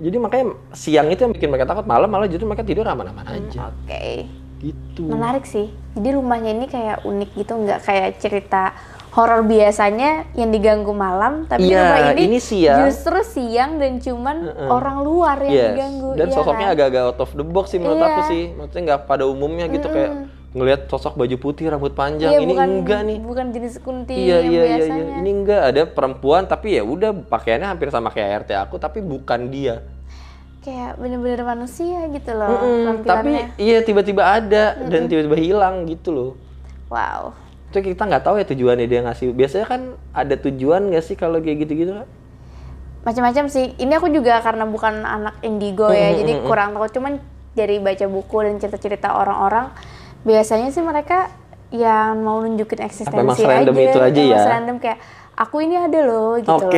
Jadi 0.00 0.16
makanya 0.16 0.44
siang 0.72 1.12
itu 1.12 1.20
yang 1.20 1.32
bikin 1.36 1.48
mereka 1.52 1.68
takut, 1.68 1.84
malam 1.84 2.08
malah 2.08 2.24
justru 2.24 2.48
mereka 2.48 2.64
tidur 2.64 2.88
aman-aman 2.88 3.26
aja. 3.26 3.68
Oke. 3.68 4.24
Gitu. 4.60 5.04
Menarik 5.04 5.44
sih. 5.44 5.68
Jadi 5.92 6.08
rumahnya 6.16 6.52
ini 6.52 6.66
kayak 6.68 7.04
unik 7.04 7.30
gitu, 7.36 7.52
nggak 7.56 7.80
kayak 7.84 8.08
cerita 8.16 8.72
horor 9.10 9.42
biasanya 9.42 10.30
yang 10.38 10.54
diganggu 10.54 10.94
malam, 10.94 11.42
tapi 11.50 11.66
Iya, 11.66 11.82
rumah 11.82 12.00
ini, 12.14 12.20
ini 12.30 12.38
siang. 12.38 12.86
justru 12.86 13.18
siang 13.26 13.82
dan 13.82 13.98
cuman 13.98 14.36
orang 14.70 15.02
luar 15.02 15.42
yang 15.42 15.50
Yes. 15.50 15.68
diganggu. 15.74 16.10
Dan 16.14 16.26
iya 16.30 16.34
sosoknya 16.38 16.66
kan? 16.70 16.74
agak-agak 16.78 17.02
out 17.10 17.20
of 17.20 17.30
the 17.34 17.42
box 17.42 17.74
sih 17.74 17.82
menurut 17.82 17.98
Iya. 17.98 18.06
aku 18.06 18.20
sih. 18.30 18.42
Maksudnya 18.54 18.82
nggak 18.86 19.00
pada 19.10 19.24
umumnya 19.26 19.66
gitu 19.66 19.90
kayak 19.90 20.29
ngelihat 20.50 20.86
sosok 20.86 21.14
baju 21.14 21.36
putih 21.36 21.68
rambut 21.68 21.92
panjang 21.92 22.28
Iya, 22.28 22.40
ini 22.40 22.52
bukan, 22.52 22.68
enggak 22.76 23.00
nih 23.04 23.18
Bukan 23.20 23.46
jenis 23.50 23.74
kunti 23.78 24.14
iya 24.16 24.38
yang 24.38 24.50
iya 24.50 24.60
iya 24.60 24.62
biasanya. 24.76 25.04
iya 25.04 25.14
ini 25.18 25.30
enggak 25.32 25.62
ada 25.64 25.82
perempuan 25.86 26.42
tapi 26.44 26.74
ya 26.74 26.82
udah 26.82 27.10
pakaiannya 27.24 27.68
hampir 27.68 27.88
sama 27.88 28.10
kayak 28.10 28.44
RT 28.44 28.58
aku 28.58 28.74
tapi 28.76 28.98
bukan 28.98 29.46
dia 29.46 29.86
Kayak 30.60 30.98
bener-bener 30.98 31.40
manusia 31.40 32.04
gitu 32.06 32.30
loh 32.32 32.50
Mm-mm, 32.52 33.00
tapi 33.00 33.30
tampilannya. 33.32 33.46
iya 33.56 33.78
tiba-tiba 33.80 34.22
ada 34.24 34.64
dan 34.82 35.06
tiba-tiba 35.06 35.36
hilang 35.36 35.86
gitu 35.86 36.10
loh 36.10 36.30
Wow. 36.86 37.32
itu 37.70 37.86
kita 37.86 38.02
nggak 38.02 38.24
tahu 38.24 38.34
ya 38.34 38.44
tujuannya 38.44 38.84
dia 38.84 39.00
ngasih 39.00 39.30
biasanya 39.30 39.64
kan 39.64 39.80
ada 40.10 40.34
tujuan 40.36 40.90
nggak 40.90 41.00
sih 41.00 41.14
kalau 41.14 41.38
kayak 41.38 41.62
gitu-gitu 41.62 41.94
Kak? 41.94 42.08
Macam-macam 43.00 43.46
sih. 43.46 43.72
Ini 43.78 43.92
aku 43.94 44.10
juga 44.10 44.42
karena 44.42 44.66
bukan 44.66 45.00
anak 45.00 45.38
indigo 45.40 45.88
ya, 45.88 46.12
jadi 46.12 46.42
kurang 46.42 46.74
tahu. 46.74 46.84
Cuman 46.90 47.16
dari 47.52 47.78
baca 47.78 48.04
buku 48.04 48.36
dan 48.42 48.58
cerita-cerita 48.58 49.14
orang-orang, 49.14 49.70
biasanya 50.26 50.68
sih 50.74 50.84
mereka 50.84 51.32
yang 51.70 52.20
mau 52.26 52.42
nunjukin 52.42 52.82
eksistensi 52.82 53.14
memang 53.14 53.38
serandom 53.38 53.76
itu 53.78 53.98
aja 54.02 54.20
Emang 54.20 54.34
ya? 54.34 54.40
serandom 54.42 54.76
kayak 54.82 54.98
aku 55.38 55.56
ini 55.64 55.76
ada 55.78 56.00
loh 56.02 56.36
gitu 56.36 56.50
loh. 56.50 56.70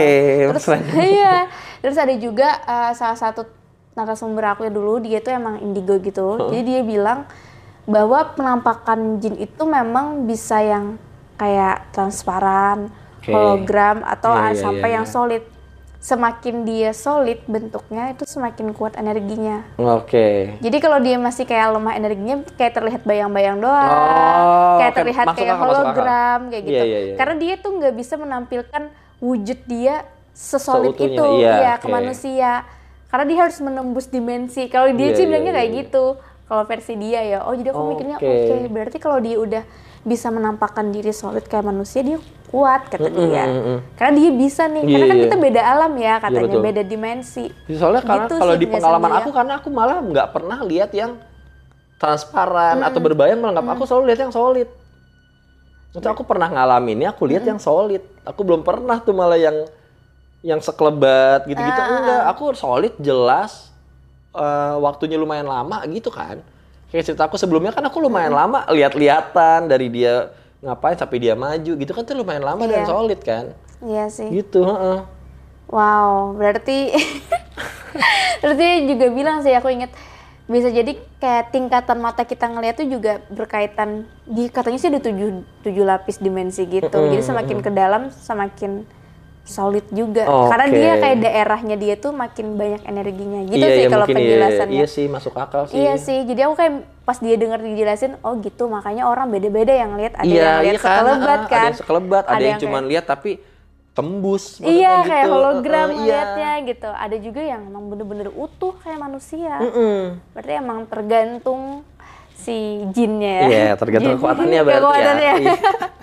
Terus 0.54 0.66
iya. 1.16 1.48
Terus 1.82 1.96
ada 1.98 2.14
juga 2.14 2.48
uh, 2.62 2.92
salah 2.94 3.18
satu 3.18 3.42
narasumber 3.92 4.56
aku 4.56 4.68
ya 4.68 4.72
dulu 4.72 5.02
dia 5.02 5.18
tuh 5.24 5.34
emang 5.34 5.58
indigo 5.58 5.98
gitu. 5.98 6.52
Jadi 6.52 6.60
dia 6.62 6.80
bilang 6.84 7.26
bahwa 7.88 8.36
penampakan 8.38 9.18
jin 9.18 9.34
itu 9.42 9.62
memang 9.66 10.28
bisa 10.28 10.62
yang 10.62 10.96
kayak 11.34 11.90
transparan, 11.90 12.94
Oke. 13.18 13.34
hologram 13.34 14.06
atau 14.06 14.30
Iya, 14.30 14.42
ah, 14.46 14.50
iya, 14.54 14.60
sampai 14.62 14.88
iya, 14.88 14.96
yang 15.00 15.06
iya. 15.08 15.12
solid. 15.12 15.42
Semakin 16.02 16.66
dia 16.66 16.90
solid 16.90 17.38
bentuknya 17.46 18.10
itu 18.10 18.26
semakin 18.26 18.74
kuat 18.74 18.98
energinya. 18.98 19.62
oke 19.78 20.58
Jadi 20.58 20.76
kalau 20.82 20.98
dia 20.98 21.14
masih 21.14 21.46
kayak 21.46 21.78
lemah 21.78 21.94
energinya 21.94 22.42
kayak 22.58 22.74
terlihat 22.74 23.02
bayang-bayang 23.06 23.62
doang, 23.62 23.86
Oh, 24.42 24.82
kayak 24.82 24.92
oke. 24.92 24.98
terlihat 24.98 25.26
Masuk 25.30 25.38
kayak 25.38 25.54
akal, 25.54 25.62
hologram 25.62 26.40
kayak 26.50 26.64
gitu. 26.66 26.74
Iya, 26.74 26.84
iya, 26.90 26.98
iya. 27.06 27.14
Karena 27.14 27.34
dia 27.38 27.54
tuh 27.54 27.70
nggak 27.78 27.94
bisa 27.94 28.14
menampilkan 28.18 28.82
wujud 29.22 29.58
dia 29.70 30.02
sesolid 30.34 30.98
Seutuhnya, 30.98 31.14
itu 31.14 31.24
iya, 31.38 31.54
ya 31.54 31.72
ke 31.78 31.86
oke. 31.86 31.94
manusia. 31.94 32.52
Karena 33.06 33.24
dia 33.30 33.38
harus 33.38 33.58
menembus 33.62 34.06
dimensi. 34.10 34.66
Kalau 34.66 34.90
dia 34.90 35.06
Iya, 35.06 35.14
sih 35.14 35.22
iya, 35.22 35.28
bilangnya 35.30 35.52
iya, 35.54 35.58
kayak 35.62 35.70
iya. 35.70 35.78
gitu. 35.86 36.04
Kalau 36.42 36.62
versi 36.66 36.94
dia 36.98 37.20
ya, 37.22 37.38
oh 37.46 37.54
jadi 37.54 37.70
aku 37.70 37.82
mikirnya 37.94 38.16
Oke. 38.18 38.26
oke. 38.26 38.54
Berarti 38.74 38.98
kalau 38.98 39.18
dia 39.22 39.36
udah 39.38 39.62
bisa 40.02 40.34
menampakkan 40.34 40.90
diri 40.90 41.14
solid 41.14 41.46
kayak 41.46 41.62
manusia, 41.62 42.02
dia 42.02 42.18
kuat 42.52 42.84
kata 42.92 43.08
dia. 43.08 43.48
mm, 43.48 43.62
mm. 43.64 43.78
Karena 43.96 44.12
dia 44.12 44.30
bisa 44.30 44.68
nih. 44.68 44.84
Iya, 44.84 44.92
Karena 44.92 45.06
kan 45.08 45.16
iya. 45.16 45.24
kita 45.24 45.36
beda 45.40 45.62
alam 45.64 45.92
ya 45.96 46.14
katanya, 46.20 46.52
betul. 46.52 46.62
beda 46.68 46.82
dimensi. 46.84 47.44
soalnya 47.72 48.02
karena 48.04 48.28
Gitu 48.28 48.34
kalau 48.36 48.54
di 48.60 48.66
pengalaman 48.68 49.10
aku 49.16 49.30
ya. 49.32 49.34
karena 49.40 49.52
aku 49.56 49.68
malah 49.72 49.96
nggak 50.04 50.28
pernah 50.30 50.58
lihat 50.60 50.90
yang 50.92 51.16
transparan 51.96 52.82
atau 52.84 53.00
berbayang 53.00 53.40
malah 53.40 53.56
nggak 53.56 53.72
aku 53.72 53.84
selalu 53.88 54.04
lihat 54.12 54.20
yang 54.28 54.34
solid 54.34 54.68
Maksudnya 55.92 56.12
aku 56.16 56.24
pernah 56.24 56.48
ngalaminnya 56.48 57.08
aku 57.12 57.24
lihat 57.28 57.44
yang 57.44 57.60
solid 57.60 58.00
aku 58.24 58.40
belum 58.44 58.64
pernah 58.64 58.96
tuh 59.00 59.12
malah 59.12 59.36
yang 59.36 59.56
yang 60.42 60.58
sekelebat 60.58 61.44
gitu-gitu 61.46 61.80
Ah, 61.80 62.00
enggak 62.00 62.22
aku 62.32 62.52
solid 62.52 62.92
jelas 62.98 63.70
eh, 64.34 64.74
waktunya 64.76 65.16
lumayan 65.16 65.46
lama 65.46 65.80
gitu 65.88 66.08
kan 66.08 66.40
kayak 66.90 67.04
cerita 67.08 67.24
aku 67.24 67.36
sebelumnya 67.40 67.72
kan 67.72 67.84
aku 67.86 68.00
lumayan 68.00 68.32
lama 68.32 68.68
lihat-lihatan 68.68 69.64
dari 69.68 69.88
dia 69.88 70.28
ngapain 70.62 70.94
sampai 70.94 71.18
dia 71.18 71.34
maju 71.34 71.72
gitu 71.74 71.90
kan 71.90 72.02
tuh 72.02 72.14
lumayan 72.14 72.40
lama 72.40 72.62
dan 72.64 72.82
Iya. 72.82 72.88
solid 72.88 73.20
kan 73.20 73.44
Iya 73.82 74.04
sih. 74.08 74.30
gitu 74.30 74.62
heeh. 74.62 75.02
Wow, 75.66 76.38
berarti 76.38 76.94
berarti 78.40 78.66
juga 78.86 79.06
bilang 79.10 79.42
sih 79.42 79.50
aku 79.50 79.68
inget 79.68 79.90
bisa 80.44 80.68
jadi 80.68 80.92
kayak 81.16 81.50
tingkatan 81.50 81.98
mata 81.98 82.22
kita 82.22 82.44
ngeliat 82.44 82.76
tuh 82.76 82.86
juga 82.86 83.22
berkaitan 83.26 84.04
di 84.22 84.46
katanya 84.46 84.76
sih 84.76 84.90
ada 84.90 85.00
tujuh, 85.00 85.28
tujuh 85.62 85.82
lapis 85.82 86.18
dimensi 86.18 86.62
gitu. 86.62 86.90
Jadi 86.92 87.22
semakin 87.22 87.58
ke 87.58 87.70
dalam 87.70 88.10
semakin 88.10 88.84
solid 89.42 89.82
juga. 89.90 90.22
Karena 90.24 90.66
Oke. 90.70 90.76
dia 90.78 90.92
kayak 90.98 91.18
daerahnya 91.18 91.76
dia 91.76 91.94
tuh 91.98 92.14
makin 92.14 92.54
banyak 92.54 92.82
energinya. 92.86 93.40
Gitu 93.50 93.58
iya, 93.58 93.74
sih 93.74 93.82
iya, 93.82 93.90
kalau 93.90 94.06
iya, 94.06 94.14
penjelasannya. 94.14 94.74
iya 94.78 94.86
sih 94.86 95.04
masuk 95.10 95.34
akal 95.34 95.62
sih 95.66 95.74
Iya 95.76 95.94
sih, 95.98 96.18
jadi 96.22 96.46
aku 96.46 96.54
kayak 96.54 96.74
pas 97.02 97.18
dia 97.18 97.34
denger 97.34 97.58
dijelasin, 97.58 98.12
oh 98.22 98.38
gitu, 98.38 98.70
makanya 98.70 99.10
orang 99.10 99.26
beda-beda 99.26 99.74
yang 99.74 99.98
lihat, 99.98 100.14
ada 100.14 100.24
iya, 100.24 100.62
yang 100.62 100.62
lihat 100.62 100.62
iya 100.62 100.78
kan, 100.78 100.94
sekelebat 101.02 101.40
kan, 101.42 101.58
Ada 101.58 101.66
yang 101.66 101.78
sekelebat, 101.82 102.24
ada, 102.24 102.44
yang, 102.46 102.60
cuma 102.62 102.78
kayak- 102.78 102.90
lihat 102.94 103.04
tapi 103.10 103.30
tembus. 103.92 104.44
Iya 104.62 105.04
gitu. 105.04 105.10
kayak 105.10 105.26
hologram 105.28 105.88
ngeliatnya 105.92 106.52
gitu. 106.64 106.88
Ada 106.88 107.16
juga 107.20 107.40
yang 107.44 107.68
emang 107.68 107.92
bener-bener 107.92 108.32
utuh 108.32 108.72
kayak 108.80 108.96
manusia. 108.96 109.52
Iya. 109.60 109.68
Mm-mm. 109.68 109.98
Berarti 110.32 110.52
emang 110.56 110.78
tergantung 110.88 111.60
si 112.32 112.82
jinnya 112.96 113.34
ya. 113.36 113.46
Iya, 113.46 113.70
tergantung 113.76 114.12
Jin. 114.16 114.18
kekuatannya 114.18 114.60
berarti 114.64 114.72
ya. 114.72 114.80
Kekuatannya. 114.80 115.32
Iya. 115.44 115.56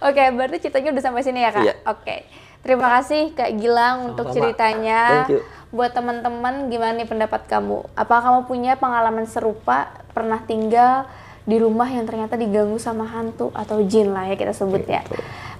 Oke, 0.00 0.22
berarti 0.32 0.56
ceritanya 0.64 0.96
udah 0.96 1.04
sampai 1.04 1.22
sini 1.24 1.40
ya 1.44 1.50
kak. 1.52 1.64
Iya. 1.64 1.74
Oke, 1.88 2.16
terima 2.64 2.88
kasih 2.98 3.36
kak 3.36 3.50
Gilang 3.60 4.12
untuk 4.12 4.32
Sama-sama. 4.32 4.36
ceritanya. 4.36 5.00
Thank 5.24 5.32
you. 5.36 5.40
Buat 5.70 5.94
teman-teman, 5.94 6.66
gimana 6.66 6.98
nih 6.98 7.06
pendapat 7.06 7.46
kamu? 7.46 7.86
Apa 7.94 8.18
kamu 8.18 8.50
punya 8.50 8.74
pengalaman 8.74 9.22
serupa 9.30 9.92
pernah 10.10 10.42
tinggal 10.42 11.06
di 11.46 11.56
rumah 11.56 11.86
yang 11.86 12.04
ternyata 12.04 12.34
diganggu 12.34 12.76
sama 12.76 13.06
hantu 13.06 13.54
atau 13.54 13.80
jin 13.86 14.10
lah 14.10 14.28
ya 14.28 14.34
kita 14.34 14.50
sebut 14.50 14.82
ya. 14.86 15.06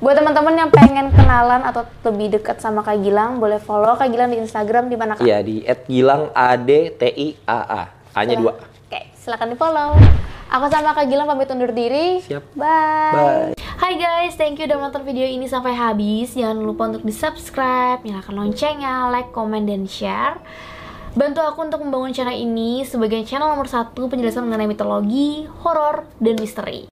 Buat 0.00 0.18
teman-teman 0.18 0.54
yang 0.56 0.70
pengen 0.72 1.12
kenalan 1.12 1.60
atau 1.60 1.84
lebih 2.08 2.40
dekat 2.40 2.58
sama 2.58 2.80
Kak 2.80 3.04
Gilang, 3.04 3.36
boleh 3.36 3.60
follow 3.60 3.96
Kak 3.96 4.08
Gilang 4.08 4.32
di 4.32 4.40
Instagram 4.40 4.88
di 4.88 4.96
mana 4.96 5.12
Kak? 5.14 5.24
Iya 5.24 5.44
di 5.44 5.60
@gilang 5.86 6.32
a 6.32 6.56
d 6.56 6.94
t 6.96 7.02
i 7.06 7.28
a 7.44 7.60
a. 7.64 7.82
A-nya 8.16 8.34
dua. 8.34 8.69
Oke, 9.30 9.38
silakan 9.38 9.54
di 9.54 9.58
follow. 9.62 9.90
Aku 10.50 10.66
sama 10.74 10.90
Kak 10.90 11.06
Gilang 11.06 11.30
pamit 11.30 11.46
undur 11.54 11.70
diri. 11.70 12.18
Siap. 12.18 12.50
Bye. 12.58 13.14
Bye. 13.14 13.54
Hai 13.78 13.94
guys, 13.94 14.34
thank 14.34 14.58
you 14.58 14.66
udah 14.66 14.74
nonton 14.74 15.06
video 15.06 15.22
ini 15.22 15.46
sampai 15.46 15.70
habis. 15.70 16.34
Jangan 16.34 16.58
lupa 16.58 16.90
untuk 16.90 17.06
di 17.06 17.14
subscribe, 17.14 18.02
nyalakan 18.02 18.34
loncengnya, 18.42 19.06
like, 19.14 19.30
comment, 19.30 19.62
dan 19.62 19.86
share. 19.86 20.34
Bantu 21.14 21.46
aku 21.46 21.62
untuk 21.62 21.78
membangun 21.78 22.10
channel 22.10 22.34
ini 22.34 22.82
sebagai 22.82 23.22
channel 23.22 23.54
nomor 23.54 23.70
satu 23.70 24.10
penjelasan 24.10 24.50
mengenai 24.50 24.66
mitologi, 24.66 25.46
horor, 25.62 26.10
dan 26.18 26.34
misteri. 26.34 26.82